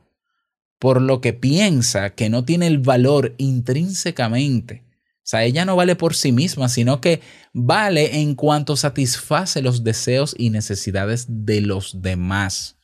por 0.86 1.02
lo 1.02 1.20
que 1.20 1.32
piensa 1.32 2.10
que 2.10 2.30
no 2.30 2.44
tiene 2.44 2.68
el 2.68 2.78
valor 2.78 3.34
intrínsecamente. 3.38 4.84
O 5.16 5.24
sea, 5.24 5.42
ella 5.42 5.64
no 5.64 5.74
vale 5.74 5.96
por 5.96 6.14
sí 6.14 6.30
misma, 6.30 6.68
sino 6.68 7.00
que 7.00 7.22
vale 7.52 8.20
en 8.20 8.36
cuanto 8.36 8.76
satisface 8.76 9.62
los 9.62 9.82
deseos 9.82 10.36
y 10.38 10.50
necesidades 10.50 11.26
de 11.28 11.60
los 11.60 12.02
demás. 12.02 12.76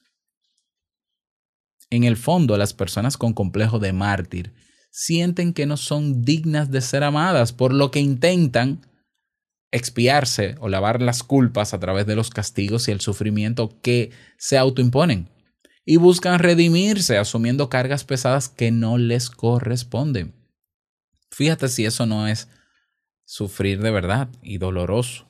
En 1.91 2.03
el 2.03 2.17
fondo, 2.17 2.57
las 2.57 2.75
personas 2.75 3.17
con 3.17 3.35
complejo 3.35 3.79
de 3.79 3.93
mártir 3.93 4.53
sienten 4.91 5.53
que 5.53 5.67
no 5.67 5.77
son 5.77 6.25
dignas 6.25 6.73
de 6.73 6.81
ser 6.81 7.05
amadas, 7.05 7.53
por 7.53 7.73
lo 7.73 7.93
que 7.93 8.01
intentan 8.01 8.85
expiarse 9.71 10.57
o 10.59 10.69
lavar 10.69 11.01
las 11.01 11.23
culpas 11.23 11.73
a 11.73 11.79
través 11.79 12.05
de 12.07 12.17
los 12.17 12.31
castigos 12.31 12.89
y 12.89 12.91
el 12.91 13.01
sufrimiento 13.01 13.79
que 13.81 14.11
se 14.39 14.59
autoimponen 14.59 15.29
y 15.85 15.97
buscan 15.97 16.39
redimirse 16.39 17.19
asumiendo 17.19 17.69
cargas 17.69 18.05
pesadas 18.05 18.49
que 18.49 18.71
no 18.71 18.99
les 18.99 19.31
corresponden. 19.31 20.35
Fíjate 21.31 21.69
si 21.69 21.85
eso 21.85 22.07
no 22.07 22.29
es 22.29 22.49
sufrir 23.25 23.81
de 23.81 23.91
verdad 23.91 24.29
y 24.43 24.59
doloroso. 24.59 25.29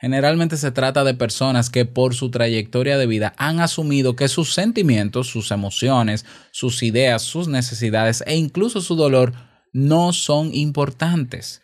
Generalmente 0.00 0.56
se 0.56 0.70
trata 0.70 1.02
de 1.02 1.14
personas 1.14 1.70
que 1.70 1.84
por 1.84 2.14
su 2.14 2.30
trayectoria 2.30 2.98
de 2.98 3.06
vida 3.06 3.34
han 3.36 3.58
asumido 3.60 4.14
que 4.14 4.28
sus 4.28 4.54
sentimientos, 4.54 5.26
sus 5.26 5.50
emociones, 5.50 6.24
sus 6.52 6.82
ideas, 6.84 7.22
sus 7.22 7.48
necesidades 7.48 8.22
e 8.26 8.36
incluso 8.36 8.80
su 8.80 8.94
dolor 8.94 9.34
no 9.72 10.12
son 10.12 10.54
importantes, 10.54 11.62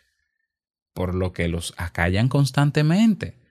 por 0.93 1.15
lo 1.15 1.31
que 1.31 1.47
los 1.47 1.73
acallan 1.77 2.27
constantemente 2.27 3.44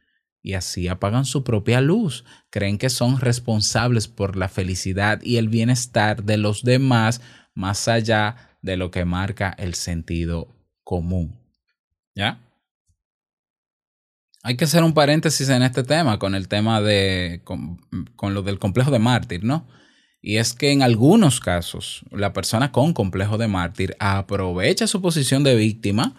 y 0.44 0.52
así 0.52 0.88
apagan 0.88 1.24
su 1.24 1.42
propia 1.42 1.80
luz. 1.80 2.24
Creen 2.50 2.76
que 2.76 2.90
son 2.90 3.18
responsables 3.18 4.08
por 4.08 4.36
la 4.36 4.50
felicidad 4.50 5.20
y 5.22 5.38
el 5.38 5.48
bienestar 5.48 6.22
de 6.22 6.36
los 6.36 6.62
demás 6.62 7.22
más 7.54 7.88
allá 7.88 8.36
de 8.60 8.76
lo 8.76 8.90
que 8.90 9.06
marca 9.06 9.54
el 9.58 9.74
sentido 9.74 10.48
común. 10.84 11.34
¿Ya? 12.14 12.38
Hay 14.42 14.58
que 14.58 14.66
hacer 14.66 14.84
un 14.84 14.92
paréntesis 14.92 15.48
en 15.48 15.62
este 15.62 15.82
tema 15.82 16.18
con 16.18 16.34
el 16.34 16.46
tema 16.46 16.82
de, 16.82 17.40
con, 17.44 17.78
con, 18.14 18.34
lo 18.34 18.42
del 18.42 18.58
complejo 18.58 18.90
de 18.90 18.98
mártir, 18.98 19.44
¿no? 19.44 19.66
Y 20.20 20.36
es 20.36 20.52
que 20.52 20.72
en 20.72 20.82
algunos 20.82 21.40
casos 21.40 22.04
la 22.10 22.34
persona 22.34 22.70
con 22.70 22.92
complejo 22.92 23.38
de 23.38 23.48
mártir 23.48 23.96
aprovecha 23.98 24.86
su 24.86 25.00
posición 25.00 25.42
de 25.42 25.54
víctima 25.54 26.14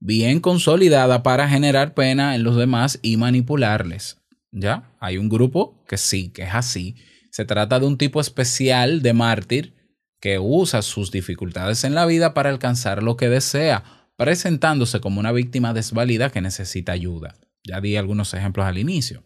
bien 0.00 0.40
consolidada 0.40 1.22
para 1.22 1.48
generar 1.48 1.94
pena 1.94 2.34
en 2.34 2.42
los 2.42 2.56
demás 2.56 2.98
y 3.02 3.16
manipularles. 3.16 4.16
¿Ya? 4.50 4.90
Hay 4.98 5.18
un 5.18 5.28
grupo 5.28 5.84
que 5.86 5.96
sí, 5.96 6.30
que 6.30 6.42
es 6.42 6.54
así. 6.54 6.96
Se 7.30 7.44
trata 7.44 7.78
de 7.78 7.86
un 7.86 7.98
tipo 7.98 8.20
especial 8.20 9.02
de 9.02 9.12
mártir 9.12 9.74
que 10.20 10.38
usa 10.38 10.82
sus 10.82 11.10
dificultades 11.12 11.84
en 11.84 11.94
la 11.94 12.06
vida 12.06 12.34
para 12.34 12.50
alcanzar 12.50 13.02
lo 13.02 13.16
que 13.16 13.28
desea, 13.28 13.84
presentándose 14.16 15.00
como 15.00 15.20
una 15.20 15.32
víctima 15.32 15.72
desvalida 15.72 16.30
que 16.30 16.40
necesita 16.40 16.92
ayuda. 16.92 17.36
Ya 17.62 17.80
di 17.80 17.96
algunos 17.96 18.34
ejemplos 18.34 18.66
al 18.66 18.78
inicio. 18.78 19.22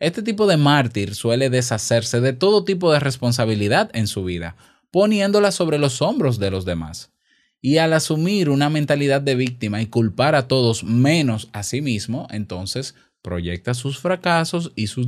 Este 0.00 0.22
tipo 0.22 0.46
de 0.46 0.56
mártir 0.56 1.14
suele 1.14 1.50
deshacerse 1.50 2.20
de 2.20 2.32
todo 2.32 2.64
tipo 2.64 2.92
de 2.92 3.00
responsabilidad 3.00 3.90
en 3.94 4.06
su 4.06 4.24
vida, 4.24 4.56
poniéndola 4.90 5.50
sobre 5.50 5.78
los 5.78 6.02
hombros 6.02 6.38
de 6.38 6.50
los 6.50 6.64
demás. 6.64 7.12
Y 7.60 7.78
al 7.78 7.92
asumir 7.92 8.50
una 8.50 8.70
mentalidad 8.70 9.20
de 9.20 9.34
víctima 9.34 9.82
y 9.82 9.86
culpar 9.86 10.34
a 10.34 10.46
todos 10.46 10.84
menos 10.84 11.48
a 11.52 11.62
sí 11.62 11.80
mismo, 11.80 12.28
entonces 12.30 12.94
proyecta 13.22 13.74
sus 13.74 13.98
fracasos 13.98 14.72
y 14.76 14.86
sus 14.86 15.06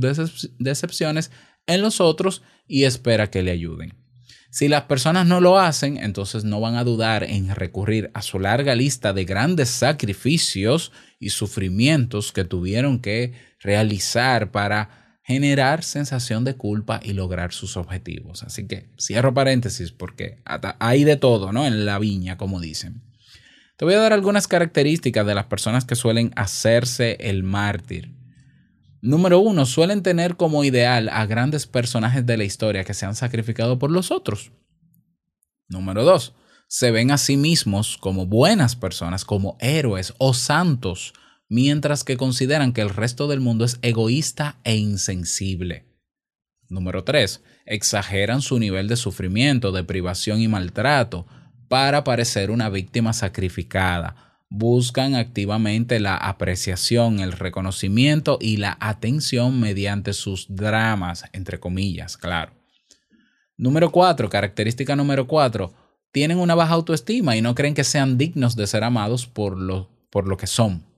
decepciones 0.59 1.31
en 1.65 1.81
los 1.81 2.01
otros 2.01 2.41
y 2.67 2.83
espera 2.83 3.29
que 3.29 3.41
le 3.41 3.51
ayuden. 3.51 3.93
Si 4.49 4.67
las 4.67 4.83
personas 4.83 5.25
no 5.25 5.39
lo 5.39 5.57
hacen, 5.57 5.95
entonces 5.95 6.43
no 6.43 6.59
van 6.59 6.75
a 6.75 6.83
dudar 6.83 7.23
en 7.23 7.55
recurrir 7.55 8.11
a 8.13 8.21
su 8.21 8.37
larga 8.37 8.75
lista 8.75 9.13
de 9.13 9.23
grandes 9.23 9.69
sacrificios 9.69 10.91
y 11.19 11.29
sufrimientos 11.29 12.33
que 12.33 12.43
tuvieron 12.43 12.99
que 12.99 13.33
realizar 13.61 14.51
para 14.51 15.00
generar 15.23 15.83
sensación 15.83 16.43
de 16.43 16.55
culpa 16.55 16.99
y 17.03 17.13
lograr 17.13 17.53
sus 17.53 17.77
objetivos. 17.77 18.43
Así 18.43 18.67
que 18.67 18.89
cierro 18.99 19.33
paréntesis 19.33 19.91
porque 19.91 20.41
hay 20.79 21.03
de 21.03 21.17
todo, 21.17 21.51
¿no? 21.51 21.65
En 21.65 21.85
la 21.85 21.99
viña, 21.99 22.37
como 22.37 22.59
dicen. 22.59 23.01
Te 23.77 23.85
voy 23.85 23.95
a 23.95 23.99
dar 23.99 24.13
algunas 24.13 24.47
características 24.47 25.25
de 25.25 25.35
las 25.35 25.45
personas 25.45 25.85
que 25.85 25.95
suelen 25.95 26.31
hacerse 26.35 27.17
el 27.19 27.43
mártir. 27.43 28.13
Número 29.01 29.39
uno, 29.39 29.65
suelen 29.65 30.03
tener 30.03 30.35
como 30.35 30.63
ideal 30.63 31.09
a 31.09 31.25
grandes 31.25 31.65
personajes 31.65 32.23
de 32.25 32.37
la 32.37 32.43
historia 32.43 32.83
que 32.83 32.93
se 32.93 33.07
han 33.07 33.15
sacrificado 33.15 33.79
por 33.79 33.89
los 33.89 34.11
otros. 34.11 34.51
Número 35.67 36.03
dos, 36.03 36.35
se 36.67 36.91
ven 36.91 37.09
a 37.09 37.17
sí 37.17 37.37
mismos 37.37 37.97
como 37.97 38.27
buenas 38.27 38.75
personas, 38.75 39.25
como 39.25 39.57
héroes 39.59 40.13
o 40.19 40.35
santos, 40.35 41.13
mientras 41.51 42.05
que 42.05 42.15
consideran 42.15 42.71
que 42.71 42.79
el 42.79 42.89
resto 42.89 43.27
del 43.27 43.41
mundo 43.41 43.65
es 43.65 43.77
egoísta 43.81 44.55
e 44.63 44.77
insensible. 44.77 45.83
Número 46.69 47.03
tres, 47.03 47.43
exageran 47.65 48.41
su 48.41 48.57
nivel 48.57 48.87
de 48.87 48.95
sufrimiento, 48.95 49.73
de 49.73 49.83
privación 49.83 50.39
y 50.39 50.47
maltrato 50.47 51.27
para 51.67 52.05
parecer 52.05 52.51
una 52.51 52.69
víctima 52.69 53.11
sacrificada 53.11 54.31
buscan 54.49 55.15
activamente 55.15 56.01
la 56.01 56.15
apreciación, 56.17 57.19
el 57.19 57.31
reconocimiento 57.31 58.37
y 58.39 58.57
la 58.57 58.77
atención 58.81 59.59
mediante 59.61 60.11
sus 60.11 60.53
dramas, 60.53 61.23
entre 61.31 61.59
comillas, 61.59 62.17
claro. 62.17 62.51
Número 63.57 63.91
cuatro, 63.91 64.29
característica 64.29 64.95
número 64.95 65.27
cuatro, 65.27 65.73
tienen 66.11 66.37
una 66.37 66.55
baja 66.55 66.73
autoestima 66.73 67.37
y 67.37 67.41
no 67.41 67.55
creen 67.55 67.73
que 67.73 67.85
sean 67.85 68.17
dignos 68.17 68.57
de 68.57 68.67
ser 68.67 68.83
amados 68.85 69.25
por 69.27 69.57
lo, 69.57 69.89
por 70.09 70.27
lo 70.27 70.35
que 70.35 70.47
son. 70.47 70.90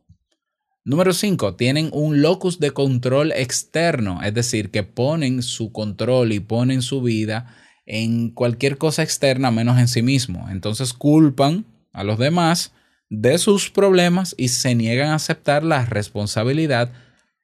Número 0.86 1.13
5. 1.13 1.56
Tienen 1.56 1.89
un 1.93 2.22
locus 2.22 2.60
de 2.60 2.72
control 2.72 3.32
externo, 3.32 4.22
es 4.22 4.34
decir, 4.34 4.69
que 4.69 4.84
ponen 4.84 5.41
su 5.41 5.72
control 5.72 6.34
y 6.34 6.41
ponen 6.41 6.82
su 6.82 7.02
vida 7.02 7.56
en 7.86 8.30
cualquier 8.30 8.78
cosa 8.78 9.02
externa 9.02 9.50
menos 9.50 9.80
en 9.80 9.88
sí 9.88 10.02
mismo. 10.02 10.50
Entonces 10.50 10.91
culpan 10.93 11.65
a 11.93 12.04
los 12.04 12.17
demás 12.19 12.74
de 13.10 13.38
sus 13.38 13.69
problemas 13.69 14.36
y 14.38 14.50
se 14.50 14.76
niegan 14.76 15.10
a 15.10 15.15
aceptar 15.15 15.63
la 15.63 15.86
responsabilidad 15.86 16.91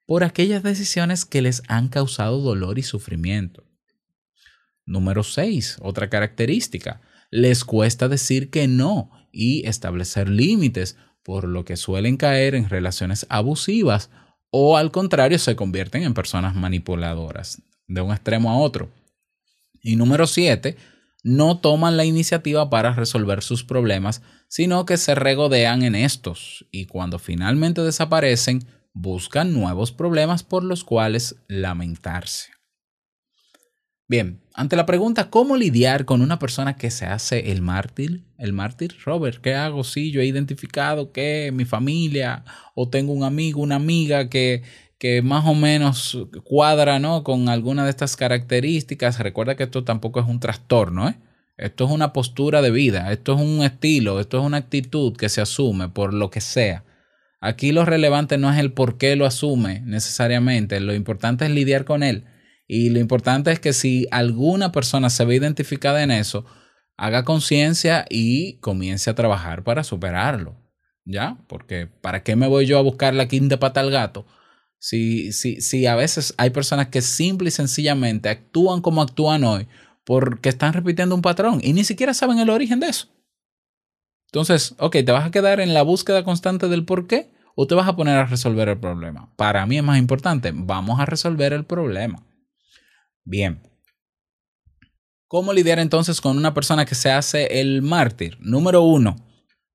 por 0.05 0.23
aquellas 0.23 0.63
decisiones 0.63 1.23
que 1.23 1.41
les 1.41 1.61
han 1.67 1.87
causado 1.87 2.41
dolor 2.41 2.77
y 2.77 2.83
sufrimiento. 2.83 3.63
Número 4.85 5.23
6. 5.23 5.77
Otra 5.81 6.09
característica. 6.09 6.99
Les 7.29 7.63
cuesta 7.63 8.09
decir 8.09 8.49
que 8.49 8.67
no 8.67 9.11
y 9.31 9.67
establecer 9.67 10.27
límites, 10.27 10.97
por 11.23 11.47
lo 11.47 11.65
que 11.65 11.77
suelen 11.77 12.17
caer 12.17 12.55
en 12.55 12.69
relaciones 12.69 13.25
abusivas 13.29 14.09
o 14.51 14.77
al 14.77 14.91
contrario 14.91 15.37
se 15.39 15.55
convierten 15.55 16.03
en 16.03 16.13
personas 16.13 16.55
manipuladoras 16.55 17.61
de 17.87 18.01
un 18.01 18.11
extremo 18.11 18.51
a 18.51 18.57
otro. 18.57 18.89
Y 19.81 19.95
número 19.95 20.27
7 20.27 20.77
no 21.23 21.59
toman 21.59 21.97
la 21.97 22.05
iniciativa 22.05 22.69
para 22.69 22.93
resolver 22.93 23.43
sus 23.43 23.63
problemas, 23.63 24.21
sino 24.47 24.85
que 24.85 24.97
se 24.97 25.15
regodean 25.15 25.83
en 25.83 25.95
estos 25.95 26.65
y 26.71 26.85
cuando 26.85 27.19
finalmente 27.19 27.81
desaparecen, 27.81 28.65
buscan 28.93 29.53
nuevos 29.53 29.91
problemas 29.91 30.43
por 30.43 30.63
los 30.63 30.83
cuales 30.83 31.35
lamentarse. 31.47 32.58
Bien, 34.09 34.41
ante 34.53 34.75
la 34.75 34.85
pregunta 34.85 35.29
¿cómo 35.29 35.55
lidiar 35.55 36.03
con 36.03 36.21
una 36.21 36.39
persona 36.39 36.75
que 36.75 36.91
se 36.91 37.05
hace 37.05 37.51
el 37.51 37.61
mártir? 37.61 38.23
El 38.37 38.51
mártir, 38.51 38.95
Robert, 39.05 39.39
¿qué 39.41 39.53
hago 39.53 39.85
si 39.85 40.11
yo 40.11 40.19
he 40.19 40.25
identificado 40.25 41.13
que 41.13 41.51
mi 41.53 41.63
familia 41.63 42.43
o 42.75 42.89
tengo 42.89 43.13
un 43.13 43.23
amigo, 43.23 43.61
una 43.61 43.75
amiga 43.75 44.27
que 44.27 44.63
que 44.99 45.21
más 45.21 45.45
o 45.45 45.55
menos 45.55 46.17
cuadra 46.43 46.99
¿no? 46.99 47.23
con 47.23 47.47
alguna 47.49 47.85
de 47.85 47.89
estas 47.89 48.17
características. 48.17 49.19
Recuerda 49.19 49.55
que 49.55 49.63
esto 49.63 49.85
tampoco 49.85 50.19
es 50.19 50.27
un 50.27 50.41
trastorno, 50.41 51.07
¿eh? 51.07 51.15
esto 51.57 51.85
es 51.85 51.91
una 51.91 52.11
postura 52.13 52.61
de 52.61 52.69
vida, 52.69 53.11
esto 53.11 53.33
es 53.33 53.39
un 53.39 53.63
estilo, 53.63 54.19
esto 54.19 54.39
es 54.39 54.45
una 54.45 54.57
actitud 54.57 55.15
que 55.15 55.29
se 55.29 55.41
asume 55.41 55.87
por 55.87 56.13
lo 56.13 56.29
que 56.29 56.41
sea. 56.41 56.83
Aquí 57.39 57.71
lo 57.71 57.85
relevante 57.85 58.37
no 58.37 58.51
es 58.51 58.59
el 58.59 58.73
por 58.73 58.97
qué 58.97 59.15
lo 59.15 59.25
asume 59.25 59.79
necesariamente, 59.85 60.81
lo 60.81 60.93
importante 60.93 61.45
es 61.45 61.51
lidiar 61.51 61.85
con 61.85 62.03
él. 62.03 62.25
Y 62.71 62.91
lo 62.91 62.99
importante 62.99 63.51
es 63.51 63.59
que 63.59 63.73
si 63.73 64.07
alguna 64.11 64.71
persona 64.71 65.09
se 65.09 65.25
ve 65.25 65.35
identificada 65.35 66.03
en 66.03 66.11
eso, 66.11 66.45
haga 66.97 67.25
conciencia 67.25 68.05
y 68.11 68.59
comience 68.59 69.09
a 69.09 69.15
trabajar 69.15 69.63
para 69.63 69.83
superarlo. 69.83 70.55
¿Ya? 71.03 71.39
Porque 71.47 71.87
¿para 71.87 72.21
qué 72.21 72.35
me 72.35 72.45
voy 72.45 72.67
yo 72.67 72.77
a 72.77 72.83
buscar 72.83 73.15
la 73.15 73.27
quinta 73.27 73.59
pata 73.59 73.79
al 73.79 73.89
gato? 73.89 74.27
Si, 74.77 75.31
si, 75.31 75.61
si 75.61 75.87
a 75.87 75.95
veces 75.95 76.35
hay 76.37 76.51
personas 76.51 76.89
que 76.89 77.01
simple 77.01 77.47
y 77.47 77.51
sencillamente 77.51 78.29
actúan 78.29 78.81
como 78.81 79.01
actúan 79.01 79.43
hoy 79.43 79.67
porque 80.03 80.49
están 80.49 80.73
repitiendo 80.73 81.15
un 81.15 81.23
patrón 81.23 81.61
y 81.63 81.73
ni 81.73 81.83
siquiera 81.83 82.13
saben 82.13 82.37
el 82.37 82.51
origen 82.51 82.79
de 82.79 82.89
eso. 82.89 83.07
Entonces, 84.27 84.75
ok, 84.77 84.91
¿te 84.91 85.11
vas 85.11 85.25
a 85.25 85.31
quedar 85.31 85.59
en 85.59 85.73
la 85.73 85.81
búsqueda 85.81 86.23
constante 86.23 86.67
del 86.67 86.85
por 86.85 87.07
qué 87.07 87.31
o 87.55 87.65
te 87.65 87.73
vas 87.73 87.87
a 87.87 87.95
poner 87.95 88.15
a 88.17 88.27
resolver 88.27 88.69
el 88.69 88.79
problema? 88.79 89.33
Para 89.37 89.65
mí 89.65 89.79
es 89.79 89.83
más 89.83 89.97
importante, 89.97 90.51
vamos 90.53 90.99
a 90.99 91.07
resolver 91.07 91.51
el 91.51 91.65
problema. 91.65 92.28
Bien. 93.29 93.61
¿Cómo 95.27 95.53
lidiar 95.53 95.77
entonces 95.77 96.19
con 96.19 96.35
una 96.35 96.55
persona 96.55 96.83
que 96.85 96.95
se 96.95 97.11
hace 97.11 97.61
el 97.61 97.83
mártir? 97.83 98.39
Número 98.39 98.81
uno, 98.81 99.17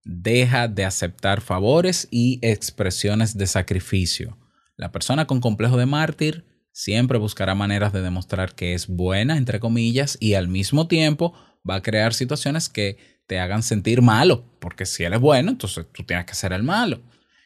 deja 0.02 0.66
de 0.66 0.84
aceptar 0.84 1.40
favores 1.40 2.08
y 2.10 2.40
expresiones 2.42 3.38
de 3.38 3.46
sacrificio. 3.46 4.36
La 4.76 4.90
persona 4.90 5.28
con 5.28 5.40
complejo 5.40 5.76
de 5.76 5.86
mártir 5.86 6.44
siempre 6.72 7.16
buscará 7.16 7.54
maneras 7.54 7.92
de 7.92 8.02
demostrar 8.02 8.56
que 8.56 8.74
es 8.74 8.88
buena, 8.88 9.36
entre 9.36 9.60
comillas, 9.60 10.18
y 10.18 10.34
al 10.34 10.48
mismo 10.48 10.88
tiempo 10.88 11.32
va 11.68 11.76
a 11.76 11.82
crear 11.82 12.12
situaciones 12.12 12.68
que 12.68 12.98
te 13.28 13.38
hagan 13.38 13.62
sentir 13.62 14.02
malo, 14.02 14.44
porque 14.58 14.84
si 14.84 15.04
él 15.04 15.12
es 15.12 15.20
bueno, 15.20 15.52
entonces 15.52 15.86
tú 15.92 16.02
tienes 16.02 16.26
que 16.26 16.34
ser 16.34 16.52
el 16.52 16.64
malo. 16.64 17.02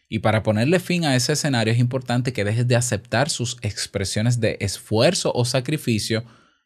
Y 0.08 0.20
para 0.20 0.42
ponerle 0.42 0.80
fin 0.80 1.04
a 1.04 1.14
ese 1.16 1.34
escenario 1.34 1.72
es 1.72 1.78
importante 1.78 2.32
que 2.32 2.44
dejes 2.44 2.66
de 2.66 2.76
aceptar 2.76 3.28
sus 3.28 3.58
expresiones 3.62 4.40
de 4.40 4.56
esfuerzo 4.60 5.32
o 5.34 5.44
sacrificio, 5.44 6.24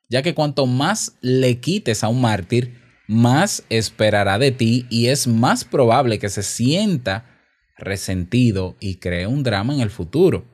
ya 0.08 0.22
que 0.22 0.34
cuanto 0.34 0.66
más 0.66 1.16
le 1.20 1.58
quites 1.58 2.04
a 2.04 2.08
un 2.08 2.20
mártir, 2.20 2.80
más 3.08 3.64
esperará 3.68 4.38
de 4.38 4.52
ti 4.52 4.86
y 4.90 5.08
es 5.08 5.26
más 5.26 5.64
probable 5.64 6.18
que 6.18 6.28
se 6.28 6.42
sienta 6.42 7.26
resentido 7.76 8.76
y 8.78 8.96
cree 8.96 9.26
un 9.26 9.42
drama 9.42 9.74
en 9.74 9.80
el 9.80 9.90
futuro. 9.90 10.44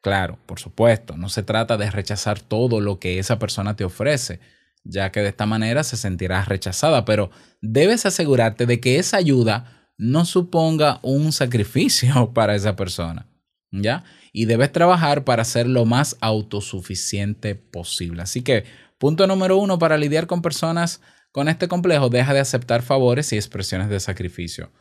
Claro, 0.00 0.38
por 0.46 0.60
supuesto, 0.60 1.16
no 1.16 1.28
se 1.28 1.42
trata 1.42 1.76
de 1.76 1.90
rechazar 1.90 2.40
todo 2.40 2.80
lo 2.80 2.98
que 2.98 3.18
esa 3.18 3.38
persona 3.38 3.76
te 3.76 3.84
ofrece, 3.84 4.40
ya 4.84 5.12
que 5.12 5.20
de 5.20 5.28
esta 5.28 5.44
manera 5.44 5.84
se 5.84 5.96
sentirá 5.96 6.42
rechazada, 6.44 7.04
pero 7.04 7.30
debes 7.60 8.06
asegurarte 8.06 8.64
de 8.64 8.80
que 8.80 8.98
esa 8.98 9.18
ayuda 9.18 9.77
no 9.98 10.24
suponga 10.24 11.00
un 11.02 11.32
sacrificio 11.32 12.30
para 12.34 12.54
esa 12.54 12.76
persona, 12.76 13.26
¿ya? 13.70 14.04
Y 14.32 14.46
debes 14.46 14.72
trabajar 14.72 15.24
para 15.24 15.44
ser 15.44 15.66
lo 15.66 15.84
más 15.84 16.16
autosuficiente 16.20 17.54
posible. 17.56 18.22
Así 18.22 18.42
que, 18.42 18.64
punto 18.98 19.26
número 19.26 19.58
uno 19.58 19.78
para 19.78 19.98
lidiar 19.98 20.26
con 20.26 20.40
personas 20.40 21.00
con 21.32 21.48
este 21.48 21.68
complejo, 21.68 22.08
deja 22.08 22.32
de 22.32 22.40
aceptar 22.40 22.82
favores 22.82 23.32
y 23.32 23.36
expresiones 23.36 23.90
de 23.90 24.00
sacrificio. 24.00 24.72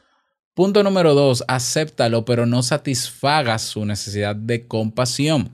Punto 0.53 0.82
número 0.82 1.13
dos, 1.13 1.43
acéptalo, 1.47 2.25
pero 2.25 2.45
no 2.45 2.63
satisfagas 2.63 3.62
su 3.62 3.86
necesidad 3.86 4.36
de 4.36 4.65
compasión. 4.65 5.51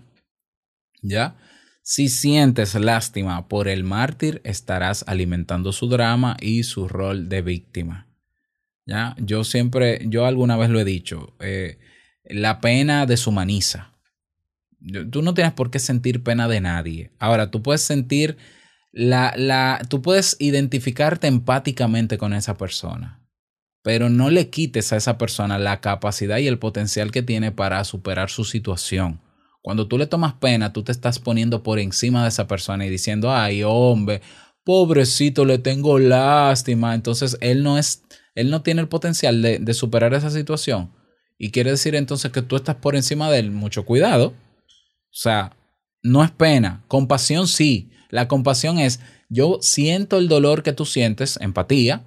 ¿Ya? 1.02 1.36
Si 1.82 2.08
sientes 2.08 2.76
lástima 2.76 3.50
por 3.50 3.68
el 3.68 3.84
mártir, 3.84 4.40
estarás 4.46 5.04
alimentando 5.08 5.74
su 5.74 5.90
drama 5.90 6.38
y 6.40 6.64
su 6.64 6.88
rol 6.88 7.28
de 7.28 7.42
víctima. 7.42 8.13
¿Ya? 8.86 9.16
Yo 9.18 9.44
siempre, 9.44 10.02
yo 10.08 10.26
alguna 10.26 10.58
vez 10.58 10.70
lo 10.70 10.80
he 10.80 10.86
dicho, 10.86 11.36
eh, 11.40 11.80
la 12.26 12.60
pena 12.60 13.06
deshumaniza. 13.06 13.94
Tú 15.12 15.22
no 15.22 15.34
tienes 15.34 15.54
por 15.54 15.72
qué 15.72 15.80
sentir 15.80 16.24
pena 16.24 16.48
de 16.50 16.60
nadie. 16.60 17.12
Ahora, 17.18 17.50
tú 17.52 17.62
puedes 17.62 17.82
sentir 17.82 18.38
la, 18.92 19.34
la, 19.38 19.82
tú 19.90 20.02
puedes 20.02 20.36
identificarte 20.40 21.28
empáticamente 21.28 22.18
con 22.18 22.34
esa 22.34 22.58
persona 22.58 23.24
pero 23.84 24.10
no 24.10 24.30
le 24.30 24.50
quites 24.50 24.92
a 24.92 24.98
esa 24.98 25.18
persona 25.20 25.60
la 25.60 25.82
capacidad 25.82 26.38
y 26.38 26.48
el 26.48 26.58
potencial 26.58 27.12
que 27.12 27.22
tiene 27.22 27.52
para 27.52 27.84
superar 27.84 28.30
su 28.30 28.46
situación. 28.46 29.22
Cuando 29.62 29.88
tú 29.88 29.98
le 29.98 30.08
tomas 30.08 30.34
pena, 30.34 30.74
tú 30.74 30.84
te 30.84 30.92
estás 30.92 31.20
poniendo 31.20 31.64
por 31.64 31.80
encima 31.80 32.24
de 32.24 32.30
esa 32.30 32.48
persona 32.48 32.86
y 32.86 32.90
diciendo, 32.90 33.32
ay, 33.32 33.62
hombre, 33.64 34.22
pobrecito, 34.64 35.46
le 35.46 35.58
tengo 35.58 36.00
lástima. 36.00 36.96
Entonces, 36.96 37.38
él 37.42 37.64
no 37.64 37.78
es, 37.78 38.04
él 38.36 38.50
no 38.50 38.62
tiene 38.62 38.82
el 38.82 38.88
potencial 38.88 39.42
de, 39.42 39.74
superar 39.74 40.14
esa 40.14 40.30
situación. 40.30 40.92
Y 41.38 41.52
quiere 41.52 41.72
decir 41.72 41.96
entonces 41.96 42.32
que 42.32 42.42
tú 42.42 42.56
estás 42.56 42.76
por 42.76 42.96
encima 42.96 43.30
de 43.30 43.40
él. 43.40 43.52
Mucho 43.52 43.86
cuidado. 43.86 44.28
O 44.28 45.16
sea, 45.16 45.56
no 46.02 46.24
es 46.24 46.32
pena. 46.32 46.84
Compasión 46.88 47.48
sí. 47.48 47.92
La 48.10 48.28
compasión 48.28 48.80
es, 48.80 49.00
yo 49.30 49.60
siento 49.62 50.18
el 50.18 50.28
dolor 50.28 50.64
que 50.64 50.74
tú 50.74 50.86
sientes, 50.86 51.38
empatía, 51.42 52.04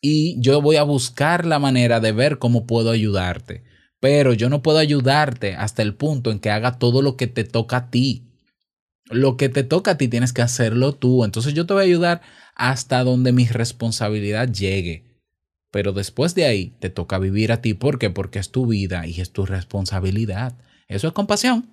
y 0.00 0.40
yo 0.40 0.60
voy 0.60 0.76
a 0.76 0.82
buscar 0.82 1.46
la 1.46 1.58
manera 1.58 2.00
de 2.00 2.12
ver 2.12 2.38
cómo 2.38 2.66
puedo 2.66 2.90
ayudarte. 2.90 3.64
Pero 4.00 4.34
yo 4.34 4.50
no 4.50 4.62
puedo 4.62 4.78
ayudarte 4.78 5.54
hasta 5.54 5.82
el 5.82 5.94
punto 5.94 6.30
en 6.30 6.40
que 6.40 6.50
haga 6.50 6.78
todo 6.78 7.00
lo 7.00 7.16
que 7.16 7.26
te 7.26 7.44
toca 7.44 7.76
a 7.76 7.90
ti. 7.90 8.24
Lo 9.10 9.36
que 9.36 9.48
te 9.48 9.62
toca 9.62 9.92
a 9.92 9.96
ti 9.96 10.08
tienes 10.08 10.32
que 10.32 10.42
hacerlo 10.42 10.94
tú. 10.94 11.24
Entonces 11.24 11.54
yo 11.54 11.66
te 11.66 11.74
voy 11.74 11.82
a 11.82 11.86
ayudar 11.86 12.20
hasta 12.54 13.02
donde 13.02 13.32
mi 13.32 13.46
responsabilidad 13.46 14.48
llegue. 14.52 15.13
Pero 15.74 15.92
después 15.92 16.36
de 16.36 16.46
ahí 16.46 16.72
te 16.78 16.88
toca 16.88 17.18
vivir 17.18 17.50
a 17.50 17.60
ti. 17.60 17.74
¿Por 17.74 17.98
qué? 17.98 18.08
Porque 18.08 18.38
es 18.38 18.52
tu 18.52 18.68
vida 18.68 19.08
y 19.08 19.20
es 19.20 19.32
tu 19.32 19.44
responsabilidad. 19.44 20.56
Eso 20.86 21.08
es 21.08 21.12
compasión. 21.12 21.68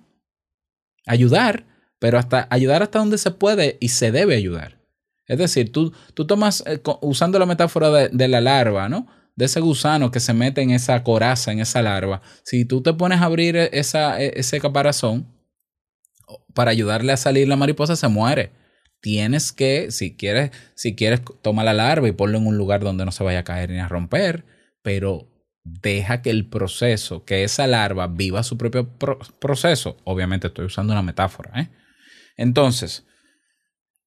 Ayudar, 1.06 1.66
pero 2.00 2.18
hasta 2.18 2.48
ayudar 2.50 2.82
hasta 2.82 2.98
donde 2.98 3.16
se 3.16 3.30
puede 3.30 3.76
y 3.78 3.90
se 3.90 4.10
debe 4.10 4.34
ayudar. 4.34 4.80
Es 5.28 5.38
decir, 5.38 5.70
tú, 5.70 5.92
tú 6.14 6.26
tomas, 6.26 6.64
eh, 6.66 6.82
usando 7.00 7.38
la 7.38 7.46
metáfora 7.46 8.08
de, 8.08 8.28
la 8.28 8.40
larva, 8.40 8.88
¿no? 8.88 9.06
De 9.36 9.44
ese 9.44 9.60
gusano 9.60 10.10
que 10.10 10.18
se 10.18 10.34
mete 10.34 10.62
en 10.62 10.72
esa 10.72 11.04
coraza, 11.04 11.52
en 11.52 11.60
esa 11.60 11.80
larva. 11.80 12.22
Si 12.42 12.64
tú 12.64 12.82
te 12.82 12.94
pones 12.94 13.20
a 13.20 13.26
abrir 13.26 13.54
e, 13.54 13.70
esa, 13.72 14.20
e, 14.20 14.32
ese 14.34 14.60
caparazón 14.60 15.28
para 16.54 16.72
ayudarle 16.72 17.12
a 17.12 17.16
salir 17.16 17.46
la 17.46 17.54
mariposa, 17.54 17.94
se 17.94 18.08
muere. 18.08 18.50
Tienes 19.02 19.52
que, 19.52 19.90
si 19.90 20.16
quieres, 20.16 20.52
si 20.74 20.94
quieres, 20.94 21.20
toma 21.42 21.64
la 21.64 21.74
larva 21.74 22.08
y 22.08 22.12
ponlo 22.12 22.38
en 22.38 22.46
un 22.46 22.56
lugar 22.56 22.80
donde 22.80 23.04
no 23.04 23.12
se 23.12 23.24
vaya 23.24 23.40
a 23.40 23.44
caer 23.44 23.68
ni 23.70 23.80
a 23.80 23.88
romper, 23.88 24.44
pero 24.80 25.28
deja 25.64 26.22
que 26.22 26.30
el 26.30 26.48
proceso, 26.48 27.24
que 27.24 27.44
esa 27.44 27.66
larva 27.66 28.06
viva 28.06 28.44
su 28.44 28.56
propio 28.56 28.88
proceso. 29.40 29.96
Obviamente 30.04 30.46
estoy 30.46 30.66
usando 30.66 30.92
una 30.92 31.02
metáfora. 31.02 31.60
¿eh? 31.60 31.68
Entonces, 32.36 33.04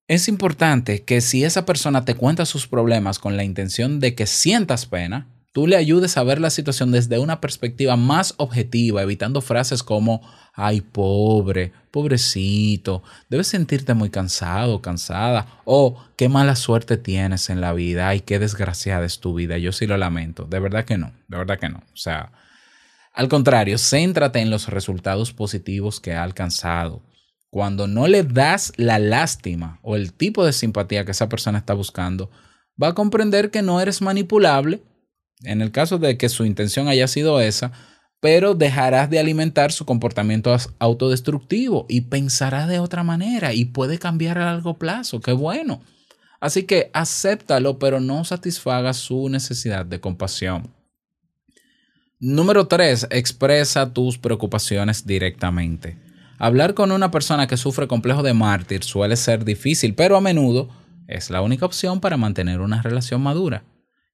es 0.08 0.28
importante 0.30 1.04
que 1.04 1.20
si 1.20 1.44
esa 1.44 1.66
persona 1.66 2.06
te 2.06 2.16
cuenta 2.16 2.46
sus 2.46 2.68
problemas 2.68 3.20
con 3.20 3.36
la 3.36 3.44
intención 3.44 4.00
de 4.00 4.16
que 4.16 4.28
sientas 4.28 4.86
pena, 4.86 5.28
tú 5.56 5.68
le 5.68 5.78
ayudes 5.78 6.18
a 6.18 6.24
ver 6.24 6.41
la 6.41 6.50
situación 6.50 6.91
desde 6.91 7.18
una 7.18 7.39
perspectiva 7.39 7.96
más 7.96 8.34
objetiva, 8.36 9.02
evitando 9.02 9.39
frases 9.39 9.84
como, 9.84 10.22
ay, 10.54 10.82
pobre, 10.82 11.72
pobrecito, 11.91 13.04
debes 13.30 13.48
sentirte 13.48 13.94
muy 13.94 14.10
cansado, 14.10 14.82
cansada, 14.82 15.62
o 15.63 15.98
qué 16.18 16.28
mala 16.28 16.58
suerte 16.58 16.98
tienes 16.98 17.50
en 17.50 17.62
la 17.62 17.72
vida, 17.72 18.10
ay, 18.10 18.20
qué 18.20 18.38
desgraciada 18.38 19.06
es 19.06 19.22
tu 19.22 19.34
vida, 19.34 19.58
yo 19.58 19.72
sí 19.72 19.88
lo 19.88 19.96
lamento, 19.96 20.44
de 20.44 20.60
verdad 20.60 20.84
que 20.84 20.98
no, 20.98 21.13
de 21.30 21.38
verdad 21.38 21.58
que 21.58 21.70
no, 21.70 21.78
o 21.78 21.98
sea, 21.98 22.34
al 23.13 23.30
contrario, 23.30 23.78
céntrate 23.78 24.39
en 24.39 24.50
los 24.50 24.68
resultados 24.68 25.32
positivos 25.32 26.02
que 26.02 26.15
ha 26.15 26.24
alcanzado. 26.24 27.02
Cuando 27.50 27.88
no 27.88 28.08
le 28.08 28.24
das 28.24 28.74
la 28.76 29.00
lástima 29.00 29.80
o 29.84 29.96
el 29.96 30.12
tipo 30.12 30.46
de 30.46 30.52
simpatía 30.52 31.06
que 31.06 31.12
esa 31.12 31.30
persona 31.30 31.60
está 31.60 31.74
buscando, 31.74 32.30
va 32.82 32.89
a 32.89 32.94
comprender 32.94 33.52
que 33.52 33.62
no 33.62 33.80
eres 33.80 34.02
manipulable, 34.02 34.84
en 35.43 35.62
el 35.62 35.71
caso 35.71 35.98
de 35.98 36.17
que 36.17 36.30
su 36.30 36.45
intención 36.45 36.88
haya 36.88 37.08
sido 37.08 37.39
esa, 37.41 37.71
pero 38.19 38.56
dejarás 38.56 39.10
de 39.10 39.19
alimentar 39.19 39.71
su 39.71 39.86
comportamiento 39.86 40.56
autodestructivo 40.80 41.86
y 41.89 42.02
pensará 42.02 42.65
de 42.65 42.80
otra 42.80 43.04
manera 43.04 43.54
y 43.54 43.65
puede 43.65 44.00
cambiar 44.00 44.38
a 44.38 44.45
largo 44.45 44.80
plazo. 44.80 45.19
Qué 45.19 45.32
bueno. 45.32 45.82
Así 46.39 46.63
que 46.63 46.89
acéptalo, 46.93 47.80
pero 47.80 48.00
no 48.00 48.24
satisfaga 48.24 48.93
su 48.93 49.30
necesidad 49.30 49.86
de 49.86 50.00
compasión. 50.00 50.74
Número 52.19 52.67
3. 52.67 53.08
Expresa 53.12 53.93
tus 53.93 54.17
preocupaciones 54.17 55.06
directamente. 55.06 55.98
Hablar 56.38 56.74
con 56.74 56.91
una 56.91 57.12
persona 57.12 57.48
que 57.48 57.58
sufre 57.58 57.88
complejo 57.88 58.24
de 58.24 58.34
mártir 58.34 58.84
suele 58.84 59.15
ser 59.15 59.45
difícil, 59.45 59.95
pero 59.95 60.17
a 60.17 60.21
menudo 60.21 60.69
es 61.08 61.30
la 61.30 61.41
única 61.41 61.65
opción 61.65 62.00
para 62.00 62.17
mantener 62.17 62.62
una 62.62 62.82
relación 62.82 63.21
madura. 63.21 63.63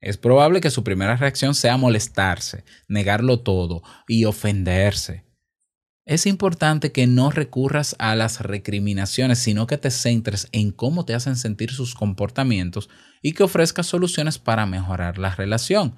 Es 0.01 0.17
probable 0.17 0.61
que 0.61 0.71
su 0.71 0.83
primera 0.83 1.15
reacción 1.15 1.53
sea 1.53 1.77
molestarse, 1.77 2.63
negarlo 2.87 3.39
todo 3.39 3.83
y 4.07 4.25
ofenderse. 4.25 5.23
Es 6.05 6.25
importante 6.25 6.91
que 6.91 7.05
no 7.05 7.29
recurras 7.29 7.95
a 7.99 8.15
las 8.15 8.41
recriminaciones, 8.41 9.37
sino 9.37 9.67
que 9.67 9.77
te 9.77 9.91
centres 9.91 10.47
en 10.51 10.71
cómo 10.71 11.05
te 11.05 11.13
hacen 11.13 11.35
sentir 11.35 11.71
sus 11.71 11.93
comportamientos 11.93 12.89
y 13.21 13.33
que 13.33 13.43
ofrezcas 13.43 13.85
soluciones 13.85 14.39
para 14.39 14.65
mejorar 14.65 15.19
la 15.19 15.35
relación. 15.35 15.95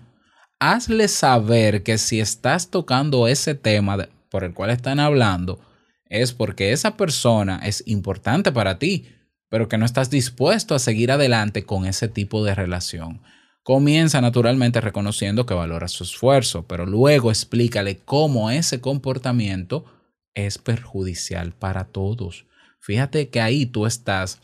Hazle 0.60 1.08
saber 1.08 1.84
que 1.84 1.98
si 1.98 2.20
estás 2.20 2.70
tocando 2.70 3.30
ese 3.30 3.56
tema 3.56 4.10
por 4.30 4.44
el 4.44 4.54
cual 4.54 4.72
están 4.72 5.00
hablando, 5.00 5.62
es 6.10 6.34
porque 6.34 6.74
esa 6.74 6.98
persona 6.98 7.62
es 7.64 7.84
importante 7.88 8.52
para 8.52 8.78
ti, 8.78 9.08
pero 9.48 9.70
que 9.70 9.78
no 9.78 9.86
estás 9.86 10.10
dispuesto 10.10 10.76
a 10.76 10.80
seguir 10.80 11.12
adelante 11.12 11.64
con 11.64 11.86
ese 11.86 12.10
tipo 12.10 12.44
de 12.44 12.54
relación. 12.54 13.22
Comienza 13.64 14.20
naturalmente 14.20 14.82
reconociendo 14.82 15.46
que 15.46 15.54
valora 15.54 15.88
su 15.88 16.04
esfuerzo, 16.04 16.68
pero 16.68 16.86
luego 16.86 17.32
explícale 17.32 18.00
cómo 18.00 18.52
ese 18.52 18.82
comportamiento 18.82 19.86
es 20.34 20.58
perjudicial 20.58 21.54
para 21.54 21.86
todos. 21.86 22.46
Fíjate 22.80 23.30
que 23.30 23.40
ahí 23.40 23.66
tú 23.66 23.86
estás 23.86 24.42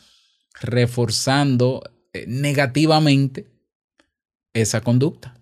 reforzando 0.62 1.82
eh, 2.14 2.24
negativamente 2.26 3.46
esa 4.54 4.80
conducta. 4.80 5.36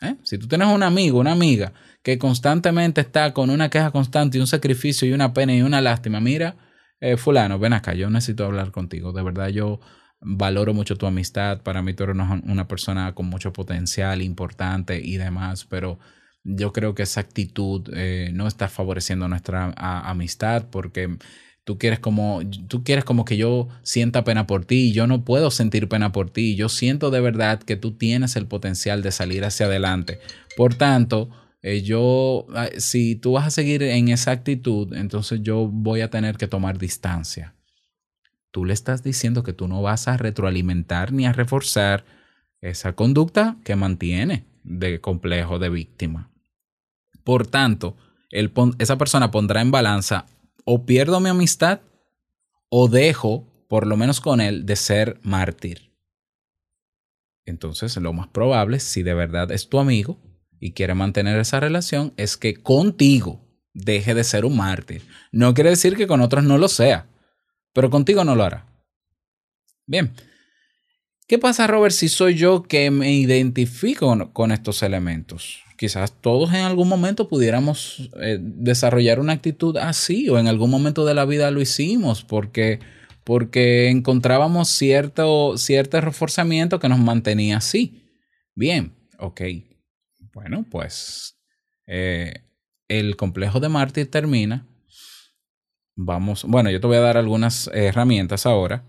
¿Eh? 0.00 0.14
Si 0.22 0.38
tú 0.38 0.46
tienes 0.46 0.68
un 0.68 0.84
amigo, 0.84 1.18
una 1.18 1.32
amiga 1.32 1.72
que 2.02 2.18
constantemente 2.18 3.00
está 3.00 3.34
con 3.34 3.50
una 3.50 3.68
queja 3.68 3.90
constante 3.90 4.38
y 4.38 4.40
un 4.40 4.46
sacrificio 4.46 5.08
y 5.08 5.12
una 5.12 5.34
pena 5.34 5.54
y 5.54 5.62
una 5.62 5.80
lástima, 5.80 6.20
mira, 6.20 6.56
eh, 7.00 7.16
fulano, 7.16 7.58
ven 7.58 7.72
acá, 7.72 7.94
yo 7.94 8.08
necesito 8.10 8.44
hablar 8.44 8.70
contigo. 8.70 9.12
De 9.12 9.22
verdad, 9.22 9.48
yo 9.48 9.80
valoro 10.20 10.74
mucho 10.74 10.96
tu 10.96 11.06
amistad. 11.06 11.62
Para 11.62 11.82
mí 11.82 11.94
tú 11.94 12.04
eres 12.04 12.16
una, 12.16 12.68
persona 12.68 13.14
con 13.14 13.26
mucho 13.26 13.52
potencial, 13.52 14.22
importante 14.22 15.00
y 15.02 15.16
demás, 15.16 15.64
pero 15.64 15.98
yo 16.44 16.72
creo 16.72 16.94
que 16.94 17.02
esa 17.02 17.20
actitud 17.20 17.90
eh, 17.94 18.30
no 18.32 18.46
está 18.46 18.68
favoreciendo 18.68 19.28
nuestra 19.28 19.72
amistad 19.76 20.66
porque 20.70 21.18
tú 21.64 21.78
quieres 21.78 21.98
como 21.98 22.40
tú 22.66 22.82
quieres 22.82 23.04
como 23.04 23.26
que 23.26 23.36
yo 23.36 23.68
sienta 23.82 24.24
pena 24.24 24.46
por 24.46 24.64
ti 24.64 24.88
y 24.88 24.92
yo 24.92 25.06
no 25.06 25.24
puedo 25.24 25.50
sentir 25.50 25.86
pena 25.88 26.12
por 26.12 26.30
ti 26.30 26.56
yo 26.56 26.70
siento 26.70 27.10
de 27.10 27.20
verdad 27.20 27.62
que 27.62 27.76
tú 27.76 27.92
tienes 27.92 28.36
el 28.36 28.46
potencial 28.46 29.02
de 29.02 29.12
salir 29.12 29.44
hacia 29.44 29.66
adelante 29.66 30.18
por 30.56 30.74
tanto 30.74 31.28
eh, 31.62 31.82
yo, 31.82 32.46
ah, 32.54 32.68
si 32.78 33.16
tú 33.16 33.32
vas 33.32 33.46
a 33.46 33.50
seguir 33.50 33.82
en 33.82 34.08
esa 34.08 34.30
actitud, 34.30 34.94
entonces 34.94 35.40
yo 35.42 35.68
voy 35.68 36.00
a 36.00 36.10
tener 36.10 36.36
que 36.36 36.46
tomar 36.46 36.78
distancia. 36.78 37.54
Tú 38.50 38.64
le 38.64 38.72
estás 38.72 39.02
diciendo 39.02 39.42
que 39.42 39.52
tú 39.52 39.68
no 39.68 39.82
vas 39.82 40.08
a 40.08 40.16
retroalimentar 40.16 41.12
ni 41.12 41.26
a 41.26 41.32
reforzar 41.32 42.04
esa 42.60 42.94
conducta 42.94 43.56
que 43.64 43.76
mantiene 43.76 44.46
de 44.64 45.00
complejo 45.00 45.58
de 45.58 45.70
víctima. 45.70 46.30
Por 47.24 47.46
tanto, 47.46 47.96
esa 48.30 48.98
persona 48.98 49.30
pondrá 49.30 49.60
en 49.60 49.70
balanza 49.70 50.26
o 50.64 50.84
pierdo 50.84 51.20
mi 51.20 51.28
amistad 51.28 51.80
o 52.68 52.88
dejo 52.88 53.46
por 53.70 53.86
lo 53.86 53.96
menos 53.96 54.20
con 54.20 54.40
él, 54.40 54.66
de 54.66 54.74
ser 54.74 55.20
mártir. 55.22 55.92
Entonces, 57.44 57.96
lo 57.98 58.12
más 58.12 58.26
probable, 58.26 58.80
si 58.80 59.04
de 59.04 59.14
verdad 59.14 59.52
es 59.52 59.68
tu 59.68 59.78
amigo 59.78 60.18
y 60.58 60.72
quiere 60.72 60.94
mantener 60.94 61.38
esa 61.38 61.60
relación, 61.60 62.12
es 62.16 62.36
que 62.36 62.54
contigo 62.54 63.48
deje 63.72 64.14
de 64.14 64.24
ser 64.24 64.44
un 64.44 64.56
mártir. 64.56 65.02
No 65.30 65.54
quiere 65.54 65.70
decir 65.70 65.96
que 65.96 66.08
con 66.08 66.20
otros 66.20 66.42
no 66.42 66.58
lo 66.58 66.66
sea, 66.66 67.06
pero 67.72 67.90
contigo 67.90 68.24
no 68.24 68.34
lo 68.34 68.44
hará. 68.44 68.66
Bien. 69.86 70.12
¿Qué 71.30 71.38
pasa, 71.38 71.68
Robert, 71.68 71.94
si 71.94 72.08
soy 72.08 72.34
yo 72.34 72.64
que 72.64 72.90
me 72.90 73.12
identifico 73.12 74.32
con, 74.32 74.50
estos 74.50 74.82
elementos? 74.82 75.62
Quizás 75.76 76.20
todos 76.20 76.50
en 76.50 76.62
algún 76.62 76.88
momento 76.88 77.28
pudiéramos 77.28 78.10
eh, 78.20 78.38
desarrollar 78.40 79.20
una 79.20 79.34
actitud 79.34 79.76
así 79.76 80.28
o 80.28 80.38
en 80.38 80.48
algún 80.48 80.70
momento 80.70 81.04
de 81.04 81.14
la 81.14 81.24
vida 81.24 81.52
lo 81.52 81.60
hicimos 81.60 82.24
porque, 82.24 82.80
porque 83.22 83.90
encontrábamos 83.90 84.68
cierto, 84.70 85.56
cierto 85.56 86.00
reforzamiento 86.00 86.80
que 86.80 86.88
nos 86.88 86.98
mantenía 86.98 87.58
así. 87.58 88.02
Bien, 88.56 88.92
ok. 89.18 89.40
Bueno, 90.32 90.66
pues 90.68 91.38
eh, 91.86 92.42
el 92.88 93.16
complejo 93.16 93.60
de 93.60 93.68
mártir 93.68 94.10
termina. 94.10 94.66
Vamos, 95.96 96.44
bueno, 96.44 96.70
yo 96.70 96.80
te 96.80 96.86
voy 96.86 96.96
a 96.96 97.00
dar 97.00 97.16
algunas 97.16 97.68
herramientas 97.72 98.46
ahora 98.46 98.84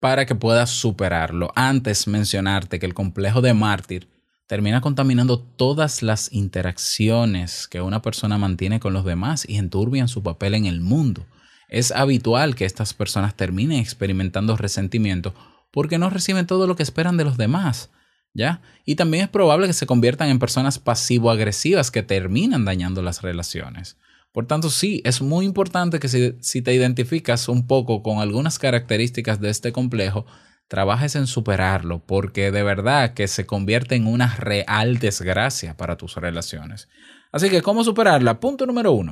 para 0.00 0.26
que 0.26 0.34
puedas 0.34 0.70
superarlo. 0.70 1.52
Antes 1.54 2.08
mencionarte 2.08 2.78
que 2.78 2.86
el 2.86 2.94
complejo 2.94 3.42
de 3.42 3.54
mártir 3.54 4.08
termina 4.46 4.80
contaminando 4.80 5.38
todas 5.38 6.02
las 6.02 6.32
interacciones 6.32 7.68
que 7.68 7.82
una 7.82 8.02
persona 8.02 8.36
mantiene 8.36 8.80
con 8.80 8.92
los 8.92 9.04
demás 9.04 9.48
y 9.48 9.58
enturbian 9.58 10.08
su 10.08 10.22
papel 10.24 10.54
en 10.54 10.66
el 10.66 10.80
mundo. 10.80 11.24
Es 11.68 11.92
habitual 11.92 12.56
que 12.56 12.64
estas 12.64 12.92
personas 12.94 13.36
terminen 13.36 13.78
experimentando 13.78 14.56
resentimiento 14.56 15.34
porque 15.70 15.98
no 15.98 16.10
reciben 16.10 16.46
todo 16.46 16.66
lo 16.66 16.74
que 16.74 16.82
esperan 16.82 17.16
de 17.16 17.24
los 17.24 17.36
demás. 17.36 17.90
¿Ya? 18.32 18.60
Y 18.84 18.94
también 18.94 19.24
es 19.24 19.30
probable 19.30 19.66
que 19.66 19.72
se 19.72 19.86
conviertan 19.86 20.28
en 20.28 20.38
personas 20.38 20.78
pasivo-agresivas 20.78 21.90
que 21.90 22.02
terminan 22.02 22.64
dañando 22.64 23.02
las 23.02 23.22
relaciones. 23.22 23.96
Por 24.32 24.46
tanto, 24.46 24.70
sí, 24.70 25.02
es 25.04 25.20
muy 25.22 25.44
importante 25.44 25.98
que 25.98 26.08
si, 26.08 26.62
te 26.62 26.74
identificas 26.74 27.48
un 27.48 27.66
poco 27.66 28.02
con 28.02 28.18
algunas 28.18 28.58
características 28.58 29.40
de 29.40 29.50
este 29.50 29.72
complejo, 29.72 30.24
trabajes 30.68 31.16
en 31.16 31.26
superarlo, 31.26 31.98
porque 32.06 32.52
de 32.52 32.62
verdad 32.62 33.14
que 33.14 33.26
se 33.26 33.44
convierte 33.44 33.96
en 33.96 34.06
una 34.06 34.36
real 34.36 34.98
desgracia 34.98 35.76
para 35.76 35.96
tus 35.96 36.14
relaciones. 36.14 36.88
Así 37.32 37.50
que, 37.50 37.60
¿cómo 37.60 37.82
superarla? 37.82 38.38
Punto 38.38 38.66
número 38.66 38.92
uno. 38.92 39.10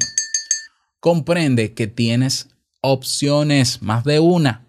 Comprende 1.01 1.75
que 1.75 1.89
tienes 1.89 2.49
opciones, 2.81 3.83
más 3.83 4.05
de 4.05 4.21
una, 4.21 4.67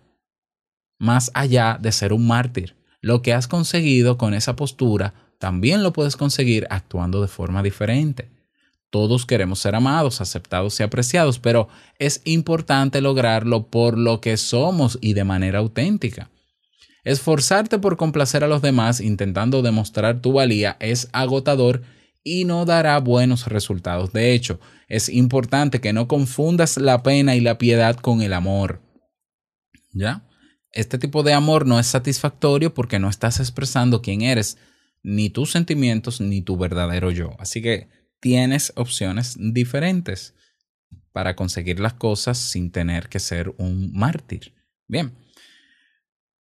más 0.98 1.30
allá 1.36 1.78
de 1.80 1.92
ser 1.92 2.12
un 2.12 2.26
mártir. 2.26 2.76
Lo 3.02 3.22
que 3.22 3.34
has 3.34 3.48
conseguido 3.48 4.18
con 4.18 4.34
esa 4.34 4.56
postura, 4.56 5.14
también 5.38 5.84
lo 5.84 5.94
puedes 5.94 6.18
conseguir 6.18 6.66
actuando 6.72 7.22
de 7.22 7.28
forma 7.28 7.62
diferente. 7.62 8.30
Todos 8.90 9.26
queremos 9.26 9.60
ser 9.60 9.76
amados, 9.76 10.20
aceptados 10.20 10.80
y 10.80 10.84
apreciados, 10.84 11.40
pero 11.40 11.68
es 12.00 12.22
importante 12.26 13.02
lograrlo 13.02 13.68
por 13.68 13.98
lo 13.98 14.20
que 14.20 14.36
somos 14.38 14.98
y 15.02 15.14
de 15.14 15.24
manera 15.24 15.60
auténtica. 15.60 16.32
Esforzarte 17.04 17.80
por 17.80 17.98
complacer 17.98 18.44
a 18.44 18.48
los 18.48 18.62
demás 18.62 19.00
intentando 19.00 19.62
demostrar 19.62 20.22
tu 20.22 20.34
valía 20.34 20.76
es 20.80 21.08
agotador 21.14 21.84
y 22.24 22.46
no 22.46 22.66
dará 22.66 23.00
buenos 23.00 23.48
resultados. 23.48 24.12
De 24.12 24.34
hecho, 24.34 24.60
es 24.88 25.08
importante 25.08 25.82
que 25.82 25.94
no 25.94 26.08
confundas 26.08 26.78
la 26.78 27.04
pena 27.04 27.36
y 27.36 27.42
la 27.42 27.58
piedad 27.58 27.96
con 27.96 28.22
el 28.22 28.34
amor. 28.34 28.82
¿Ya? 29.94 30.26
Este 30.72 30.98
tipo 30.98 31.24
de 31.24 31.34
amor 31.34 31.66
no 31.66 31.80
es 31.80 31.88
satisfactorio 31.88 32.74
porque 32.74 33.00
no 33.00 33.10
estás 33.10 33.40
expresando 33.40 34.02
quién 34.02 34.22
eres, 34.22 34.58
ni 35.02 35.30
tus 35.30 35.52
sentimientos, 35.52 36.22
ni 36.22 36.42
tu 36.42 36.58
verdadero 36.58 37.12
yo. 37.12 37.36
Así 37.40 37.62
que 37.62 37.88
tienes 38.20 38.74
opciones 38.76 39.38
diferentes 39.40 40.36
para 41.12 41.36
conseguir 41.36 41.80
las 41.80 41.94
cosas 41.94 42.38
sin 42.38 42.72
tener 42.72 43.10
que 43.10 43.20
ser 43.20 43.54
un 43.58 43.92
mártir. 43.94 44.54
Bien. 44.88 45.16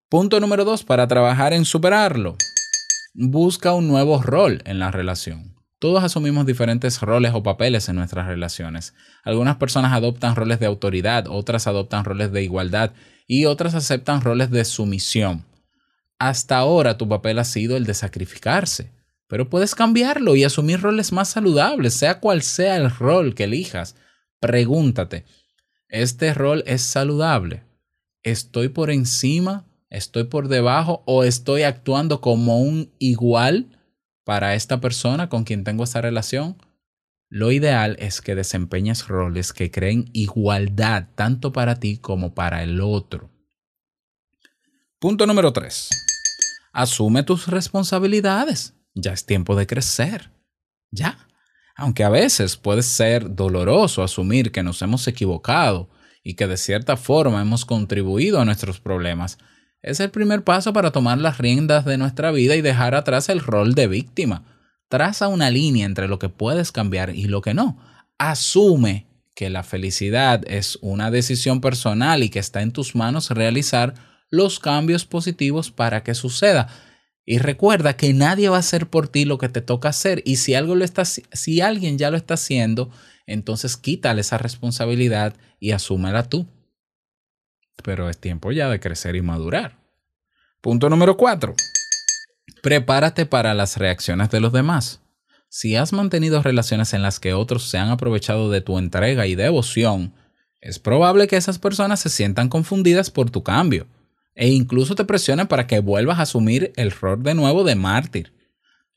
Punto 0.09 0.39
número 0.39 0.65
dos, 0.65 0.83
para 0.83 1.07
trabajar 1.07 1.53
en 1.53 1.65
superarlo. 1.65 2.35
Busca 3.13 3.73
un 3.73 3.87
nuevo 3.87 4.21
rol 4.21 4.61
en 4.65 4.79
la 4.79 4.91
relación. 4.91 5.55
Todos 5.79 6.03
asumimos 6.03 6.45
diferentes 6.45 6.99
roles 6.99 7.31
o 7.33 7.41
papeles 7.41 7.87
en 7.87 7.95
nuestras 7.95 8.27
relaciones. 8.27 8.93
Algunas 9.23 9.55
personas 9.55 9.93
adoptan 9.93 10.35
roles 10.35 10.59
de 10.59 10.65
autoridad, 10.65 11.27
otras 11.29 11.67
adoptan 11.67 12.03
roles 12.03 12.31
de 12.31 12.43
igualdad 12.43 12.91
y 13.27 13.45
otras 13.45 13.75
aceptan 13.75 14.21
roles 14.21 14.51
de 14.51 14.65
sumisión. 14.65 15.45
Hasta 16.17 16.57
ahora 16.57 16.97
tu 16.97 17.07
papel 17.07 17.39
ha 17.39 17.45
sido 17.45 17.77
el 17.77 17.85
de 17.85 17.93
sacrificarse, 17.93 18.91
pero 19.29 19.47
puedes 19.47 19.75
cambiarlo 19.75 20.35
y 20.35 20.43
asumir 20.43 20.81
roles 20.81 21.11
más 21.11 21.29
saludables, 21.29 21.93
sea 21.93 22.19
cual 22.19 22.41
sea 22.41 22.77
el 22.77 22.89
rol 22.89 23.35
que 23.35 23.43
elijas. 23.43 23.95
Pregúntate, 24.39 25.23
¿este 25.87 26.33
rol 26.33 26.63
es 26.65 26.81
saludable? 26.81 27.63
¿Estoy 28.23 28.69
por 28.69 28.89
encima? 28.89 29.67
¿Estoy 29.91 30.23
por 30.23 30.47
debajo? 30.47 31.03
¿O 31.05 31.23
estoy 31.23 31.61
actuando 31.61 32.21
como 32.21 32.59
un 32.59 32.91
igual 32.97 33.77
para 34.23 34.55
esta 34.55 34.81
persona 34.81 35.29
con 35.29 35.43
quien 35.43 35.63
tengo 35.63 35.83
esta 35.83 36.01
relación? 36.01 36.57
Lo 37.29 37.51
ideal 37.51 37.97
es 37.99 38.21
que 38.21 38.33
desempeñes 38.33 39.07
roles 39.07 39.53
que 39.53 39.69
creen 39.69 40.09
igualdad 40.11 41.09
tanto 41.13 41.53
para 41.53 41.75
ti 41.75 41.99
como 41.99 42.33
para 42.33 42.63
el 42.63 42.81
otro. 42.81 43.29
Punto 44.97 45.27
número 45.27 45.53
3. 45.53 45.89
Asume 46.73 47.21
tus 47.21 47.45
responsabilidades 47.45 48.73
ya 49.01 49.13
es 49.13 49.25
tiempo 49.25 49.55
de 49.55 49.67
crecer. 49.67 50.31
Ya. 50.91 51.17
Aunque 51.75 52.03
a 52.03 52.09
veces 52.09 52.57
puede 52.57 52.83
ser 52.83 53.35
doloroso 53.35 54.03
asumir 54.03 54.51
que 54.51 54.63
nos 54.63 54.81
hemos 54.81 55.07
equivocado 55.07 55.89
y 56.23 56.33
que 56.33 56.47
de 56.47 56.57
cierta 56.57 56.97
forma 56.97 57.41
hemos 57.41 57.65
contribuido 57.65 58.39
a 58.39 58.45
nuestros 58.45 58.79
problemas, 58.79 59.37
es 59.81 59.99
el 60.01 60.11
primer 60.11 60.43
paso 60.43 60.73
para 60.73 60.91
tomar 60.91 61.19
las 61.19 61.37
riendas 61.37 61.85
de 61.85 61.97
nuestra 61.97 62.31
vida 62.31 62.55
y 62.55 62.61
dejar 62.61 62.95
atrás 62.95 63.29
el 63.29 63.39
rol 63.39 63.75
de 63.75 63.87
víctima. 63.87 64.43
Traza 64.89 65.29
una 65.29 65.49
línea 65.49 65.85
entre 65.85 66.07
lo 66.07 66.19
que 66.19 66.29
puedes 66.29 66.71
cambiar 66.71 67.15
y 67.15 67.25
lo 67.25 67.41
que 67.41 67.53
no. 67.53 67.79
Asume 68.17 69.07
que 69.35 69.49
la 69.49 69.63
felicidad 69.63 70.43
es 70.47 70.77
una 70.81 71.11
decisión 71.11 71.61
personal 71.61 72.23
y 72.23 72.29
que 72.29 72.39
está 72.39 72.61
en 72.61 72.73
tus 72.73 72.95
manos 72.95 73.29
realizar 73.29 73.93
los 74.29 74.59
cambios 74.59 75.05
positivos 75.05 75.71
para 75.71 76.03
que 76.03 76.13
suceda. 76.13 76.67
Y 77.25 77.37
recuerda 77.37 77.95
que 77.95 78.13
nadie 78.13 78.49
va 78.49 78.57
a 78.57 78.61
hacer 78.61 78.89
por 78.89 79.07
ti 79.07 79.25
lo 79.25 79.37
que 79.37 79.49
te 79.49 79.61
toca 79.61 79.89
hacer. 79.89 80.21
Y 80.25 80.37
si, 80.37 80.55
algo 80.55 80.75
lo 80.75 80.83
está, 80.83 81.05
si 81.05 81.61
alguien 81.61 81.97
ya 81.97 82.09
lo 82.09 82.17
está 82.17 82.33
haciendo, 82.33 82.89
entonces 83.27 83.77
quítale 83.77 84.21
esa 84.21 84.37
responsabilidad 84.37 85.35
y 85.59 85.71
asúmela 85.71 86.23
tú. 86.23 86.47
Pero 87.83 88.09
es 88.09 88.17
tiempo 88.17 88.51
ya 88.51 88.67
de 88.69 88.79
crecer 88.79 89.15
y 89.15 89.21
madurar. 89.21 89.77
Punto 90.61 90.89
número 90.89 91.17
cuatro. 91.17 91.53
Prepárate 92.63 93.25
para 93.25 93.53
las 93.53 93.77
reacciones 93.77 94.29
de 94.31 94.39
los 94.39 94.51
demás. 94.51 95.01
Si 95.47 95.75
has 95.75 95.93
mantenido 95.93 96.41
relaciones 96.41 96.93
en 96.93 97.01
las 97.01 97.19
que 97.19 97.33
otros 97.33 97.69
se 97.69 97.77
han 97.77 97.89
aprovechado 97.89 98.49
de 98.49 98.61
tu 98.61 98.77
entrega 98.77 99.27
y 99.27 99.35
devoción, 99.35 100.13
es 100.61 100.79
probable 100.79 101.27
que 101.27 101.37
esas 101.37 101.59
personas 101.59 101.99
se 101.99 102.09
sientan 102.09 102.49
confundidas 102.49 103.09
por 103.09 103.29
tu 103.29 103.43
cambio 103.43 103.87
e 104.39 104.47
incluso 104.47 104.95
te 104.95 105.03
presionan 105.03 105.49
para 105.49 105.67
que 105.67 105.81
vuelvas 105.81 106.17
a 106.17 106.21
asumir 106.21 106.71
el 106.77 106.91
rol 106.91 107.21
de 107.21 107.33
nuevo 107.33 107.65
de 107.65 107.75
mártir. 107.75 108.31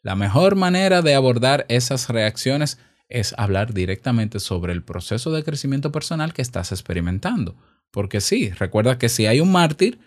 La 0.00 0.14
mejor 0.14 0.54
manera 0.54 1.02
de 1.02 1.16
abordar 1.16 1.66
esas 1.68 2.08
reacciones 2.08 2.78
es 3.08 3.34
hablar 3.36 3.74
directamente 3.74 4.38
sobre 4.38 4.72
el 4.72 4.84
proceso 4.84 5.32
de 5.32 5.42
crecimiento 5.42 5.90
personal 5.90 6.32
que 6.32 6.42
estás 6.42 6.70
experimentando. 6.70 7.56
Porque 7.90 8.20
sí, 8.20 8.50
recuerda 8.50 8.98
que 8.98 9.08
si 9.08 9.26
hay 9.26 9.40
un 9.40 9.50
mártir, 9.50 9.98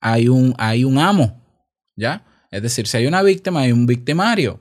hay 0.00 0.28
un, 0.28 0.54
hay 0.56 0.84
un 0.84 0.98
amo, 0.98 1.44
¿ya? 1.96 2.24
Es 2.52 2.62
decir, 2.62 2.86
si 2.86 2.98
hay 2.98 3.06
una 3.08 3.22
víctima, 3.22 3.62
hay 3.62 3.72
un 3.72 3.86
victimario, 3.86 4.60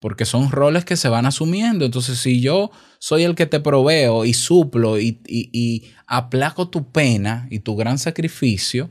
porque 0.00 0.24
son 0.24 0.50
roles 0.50 0.86
que 0.86 0.96
se 0.96 1.10
van 1.10 1.26
asumiendo. 1.26 1.84
Entonces, 1.84 2.18
si 2.18 2.40
yo 2.40 2.70
soy 2.98 3.24
el 3.24 3.34
que 3.34 3.44
te 3.44 3.60
proveo 3.60 4.24
y 4.24 4.32
suplo 4.32 4.98
y, 4.98 5.20
y 5.26 5.92
aplaco 6.06 6.70
tu 6.70 6.90
pena 6.92 7.46
y 7.50 7.58
tu 7.58 7.76
gran 7.76 7.98
sacrificio, 7.98 8.88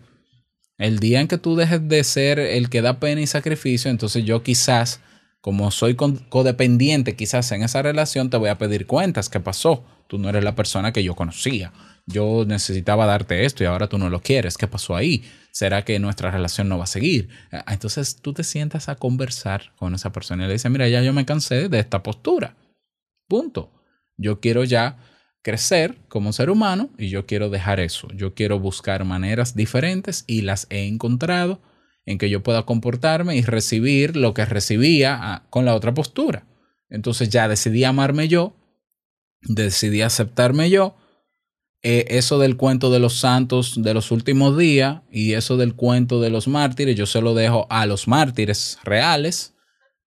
el 0.78 1.00
día 1.00 1.22
en 1.22 1.28
que 1.28 1.38
tú 1.38 1.56
dejes 1.56 1.88
de 1.88 2.04
ser 2.04 2.40
el 2.40 2.70
que 2.70 2.82
da 2.82 3.00
pena 3.00 3.22
y 3.22 3.28
sacrificio, 3.28 3.90
entonces 3.90 4.26
yo 4.26 4.44
quizás, 4.44 5.00
como 5.42 5.72
soy 5.72 5.96
codependiente, 5.96 7.16
quizás 7.16 7.52
en 7.52 7.64
esa 7.64 7.82
relación 7.82 8.30
te 8.30 8.38
voy 8.38 8.50
a 8.50 8.58
pedir 8.58 8.86
cuentas. 8.86 9.30
¿Qué 9.30 9.40
pasó? 9.40 9.86
Tú 10.08 10.18
no 10.18 10.30
eres 10.30 10.44
la 10.44 10.56
persona 10.56 10.92
que 10.92 11.04
yo 11.04 11.16
conocía. 11.16 11.72
Yo 12.06 12.46
necesitaba 12.46 13.06
darte 13.06 13.46
esto 13.46 13.64
y 13.64 13.68
ahora 13.68 13.88
tú 13.88 13.98
no 13.98 14.10
lo 14.10 14.22
quieres. 14.22 14.58
¿Qué 14.58 14.68
pasó 14.68 14.96
ahí? 14.96 15.24
¿Será 15.52 15.84
que 15.84 15.98
nuestra 15.98 16.30
relación 16.30 16.70
no 16.70 16.78
va 16.78 16.84
a 16.84 16.88
seguir? 16.88 17.30
Ah, 17.52 17.66
entonces 17.70 18.22
tú 18.22 18.34
te 18.34 18.44
sientas 18.44 18.90
a 18.90 18.96
conversar 18.96 19.72
con 19.78 19.96
esa 19.96 20.12
persona 20.12 20.44
y 20.44 20.48
le 20.48 20.54
dices, 20.54 20.70
mira, 20.70 20.88
ya 20.88 21.02
yo 21.02 21.14
me 21.14 21.26
cansé 21.26 21.70
de 21.70 21.80
esta 21.80 22.04
postura. 22.04 22.56
Punto. 23.28 23.72
Yo 24.18 24.40
quiero 24.40 24.64
ya 24.64 24.98
crecer 25.46 26.00
como 26.10 26.34
ser 26.34 26.50
humano 26.50 26.90
y 26.98 27.10
yo 27.10 27.28
quiero 27.28 27.52
dejar 27.52 27.80
eso. 27.80 28.08
Yo 28.16 28.34
quiero 28.34 28.60
buscar 28.60 29.06
maneras 29.06 29.56
diferentes 29.56 30.24
y 30.26 30.42
las 30.42 30.66
he 30.72 30.88
encontrado 30.88 31.62
en 32.08 32.18
que 32.18 32.32
yo 32.32 32.42
pueda 32.42 32.64
comportarme 32.64 33.36
y 33.36 33.44
recibir 33.44 34.16
lo 34.18 34.34
que 34.34 34.44
recibía 34.44 35.20
ah, 35.22 35.44
con 35.52 35.64
la 35.64 35.76
otra 35.76 35.94
postura. 35.94 36.48
Entonces 36.90 37.30
ya 37.30 37.48
decidí 37.48 37.84
amarme 37.84 38.28
yo, 38.28 38.56
decidí 39.44 40.02
aceptarme 40.02 40.72
yo. 40.72 40.96
Eh, 41.84 42.06
eso 42.18 42.40
del 42.40 42.58
cuento 42.58 42.90
de 42.90 42.98
los 42.98 43.20
santos 43.20 43.84
de 43.84 43.94
los 43.94 44.10
últimos 44.10 44.58
días 44.58 45.04
y 45.12 45.34
eso 45.34 45.58
del 45.58 45.76
cuento 45.76 46.22
de 46.22 46.32
los 46.32 46.48
mártires, 46.48 46.96
yo 46.96 47.06
se 47.06 47.22
lo 47.22 47.36
dejo 47.36 47.68
a 47.70 47.86
los 47.86 48.08
mártires 48.08 48.80
reales, 48.84 49.54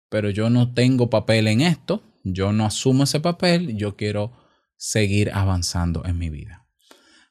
pero 0.10 0.30
yo 0.30 0.52
no 0.52 0.76
tengo 0.76 1.10
papel 1.10 1.48
en 1.48 1.62
esto, 1.62 2.04
yo 2.24 2.54
no 2.54 2.68
asumo 2.68 3.06
ese 3.06 3.20
papel, 3.20 3.76
yo 3.76 3.96
quiero 3.96 4.43
seguir 4.78 5.32
avanzando 5.34 6.04
en 6.06 6.18
mi 6.18 6.30
vida. 6.30 6.66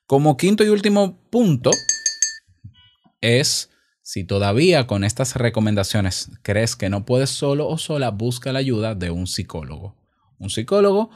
Como 0.07 0.37
quinto 0.37 0.64
y 0.64 0.68
último 0.68 1.20
punto 1.31 1.70
es 3.20 3.70
si 4.02 4.24
todavía 4.24 4.87
con 4.87 5.05
estas 5.05 5.37
recomendaciones 5.37 6.31
crees 6.42 6.76
que 6.76 6.90
no 6.90 7.07
puedes 7.07 7.31
solo 7.31 7.68
o 7.68 7.78
sola, 7.78 8.11
busca 8.11 8.52
la 8.52 8.59
ayuda 8.59 8.94
de 8.94 9.11
un 9.11 9.26
psicólogo. 9.26 9.96
Un 10.38 10.50
psicólogo 10.50 11.11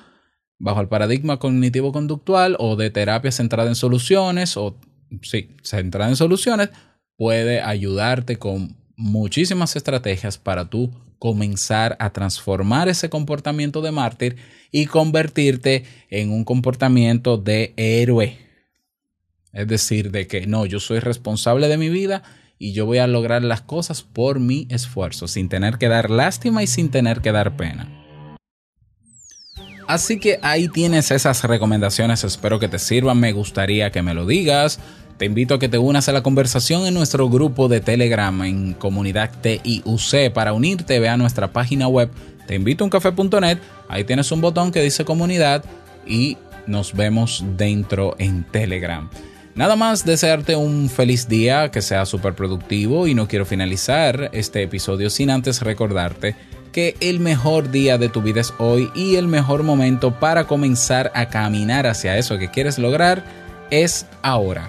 bajo 0.59 0.81
el 0.81 0.89
paradigma 0.89 1.39
cognitivo-conductual 1.39 2.57
o 2.59 2.77
de 2.77 2.91
terapia 2.91 3.33
centrada 3.33 3.69
en 3.69 3.75
soluciones 3.75 4.57
o 4.57 4.79
sí, 5.23 5.57
centrada 5.63 6.11
en 6.11 6.17
soluciones, 6.17 6.71
puede 7.17 7.61
ayudarte 7.61 8.39
con 8.39 8.77
muchísimas 8.97 9.77
estrategias 9.77 10.39
para 10.39 10.69
tú 10.69 10.93
comenzar 11.19 11.97
a 12.01 12.11
transformar 12.11 12.89
ese 12.89 13.09
comportamiento 13.09 13.81
de 13.83 13.93
mártir 13.93 14.37
y 14.71 14.87
convertirte 14.87 15.85
en 16.11 16.31
un 16.31 16.45
comportamiento 16.45 17.37
de 17.37 17.73
héroe. 17.77 18.39
Es 19.53 19.67
decir, 19.69 20.11
de 20.11 20.27
que 20.27 20.47
no, 20.47 20.67
yo 20.67 20.81
soy 20.81 20.99
responsable 20.99 21.69
de 21.69 21.79
mi 21.79 21.89
vida 21.89 22.23
y 22.59 22.73
yo 22.73 22.87
voy 22.87 22.99
a 22.99 23.07
lograr 23.07 23.43
las 23.43 23.63
cosas 23.63 24.03
por 24.03 24.41
mi 24.41 24.67
esfuerzo, 24.71 25.29
sin 25.29 25.49
tener 25.49 25.79
que 25.79 25.89
dar 25.89 26.11
lástima 26.11 26.63
y 26.63 26.67
sin 26.67 26.91
tener 26.91 27.21
que 27.21 27.33
dar 27.33 27.57
pena. 27.57 28.03
Así 29.89 30.19
que 30.19 30.41
ahí 30.43 30.69
tienes 30.69 31.11
esas 31.11 31.45
recomendaciones, 31.45 32.25
espero 32.25 32.59
que 32.59 32.69
te 32.69 32.79
sirvan, 32.79 33.21
me 33.21 33.33
gustaría 33.33 33.93
que 33.93 34.03
me 34.03 34.15
lo 34.15 34.27
digas. 34.27 34.81
Te 35.19 35.25
invito 35.25 35.55
a 35.55 35.59
que 35.59 35.69
te 35.69 35.79
unas 35.79 36.09
a 36.09 36.13
la 36.13 36.23
conversación 36.23 36.87
en 36.87 36.95
nuestro 36.95 37.29
grupo 37.31 37.69
de 37.69 37.81
Telegram 37.81 38.43
en 38.43 38.75
comunidad 38.75 39.31
TIUC. 39.41 40.33
Para 40.33 40.53
unirte, 40.53 41.01
ve 41.01 41.09
a 41.09 41.17
nuestra 41.17 41.53
página 41.53 41.89
web 41.89 42.11
te 42.47 42.55
invito 42.55 42.85
a 42.85 42.87
uncafe.net. 42.87 43.59
Ahí 43.89 44.05
tienes 44.05 44.31
un 44.33 44.41
botón 44.41 44.71
que 44.71 44.83
dice 44.83 45.05
comunidad 45.05 45.65
y 46.07 46.39
nos 46.67 46.95
vemos 46.95 47.45
dentro 47.57 48.15
en 48.19 48.45
Telegram. 48.45 49.11
Nada 49.55 49.75
más 49.75 50.05
desearte 50.05 50.55
un 50.55 50.89
feliz 50.89 51.29
día, 51.29 51.71
que 51.71 51.83
sea 51.83 52.05
súper 52.05 52.35
productivo 52.35 53.07
y 53.07 53.15
no 53.15 53.27
quiero 53.27 53.47
finalizar 53.47 54.31
este 54.33 54.63
episodio 54.63 55.11
sin 55.11 55.31
antes 55.31 55.63
recordarte 55.63 56.37
que 56.73 56.95
el 57.01 57.21
mejor 57.21 57.71
día 57.71 57.97
de 57.97 58.11
tu 58.11 58.21
vida 58.21 58.43
es 58.43 58.53
hoy 58.59 58.91
y 58.95 59.17
el 59.17 59.29
mejor 59.29 59.63
momento 59.63 60.21
para 60.21 60.47
comenzar 60.47 61.11
a 61.15 61.29
caminar 61.31 61.87
hacia 61.87 62.19
eso 62.19 62.37
que 62.37 62.51
quieres 62.51 62.79
lograr 62.79 63.25
es 63.71 64.05
ahora. 64.21 64.69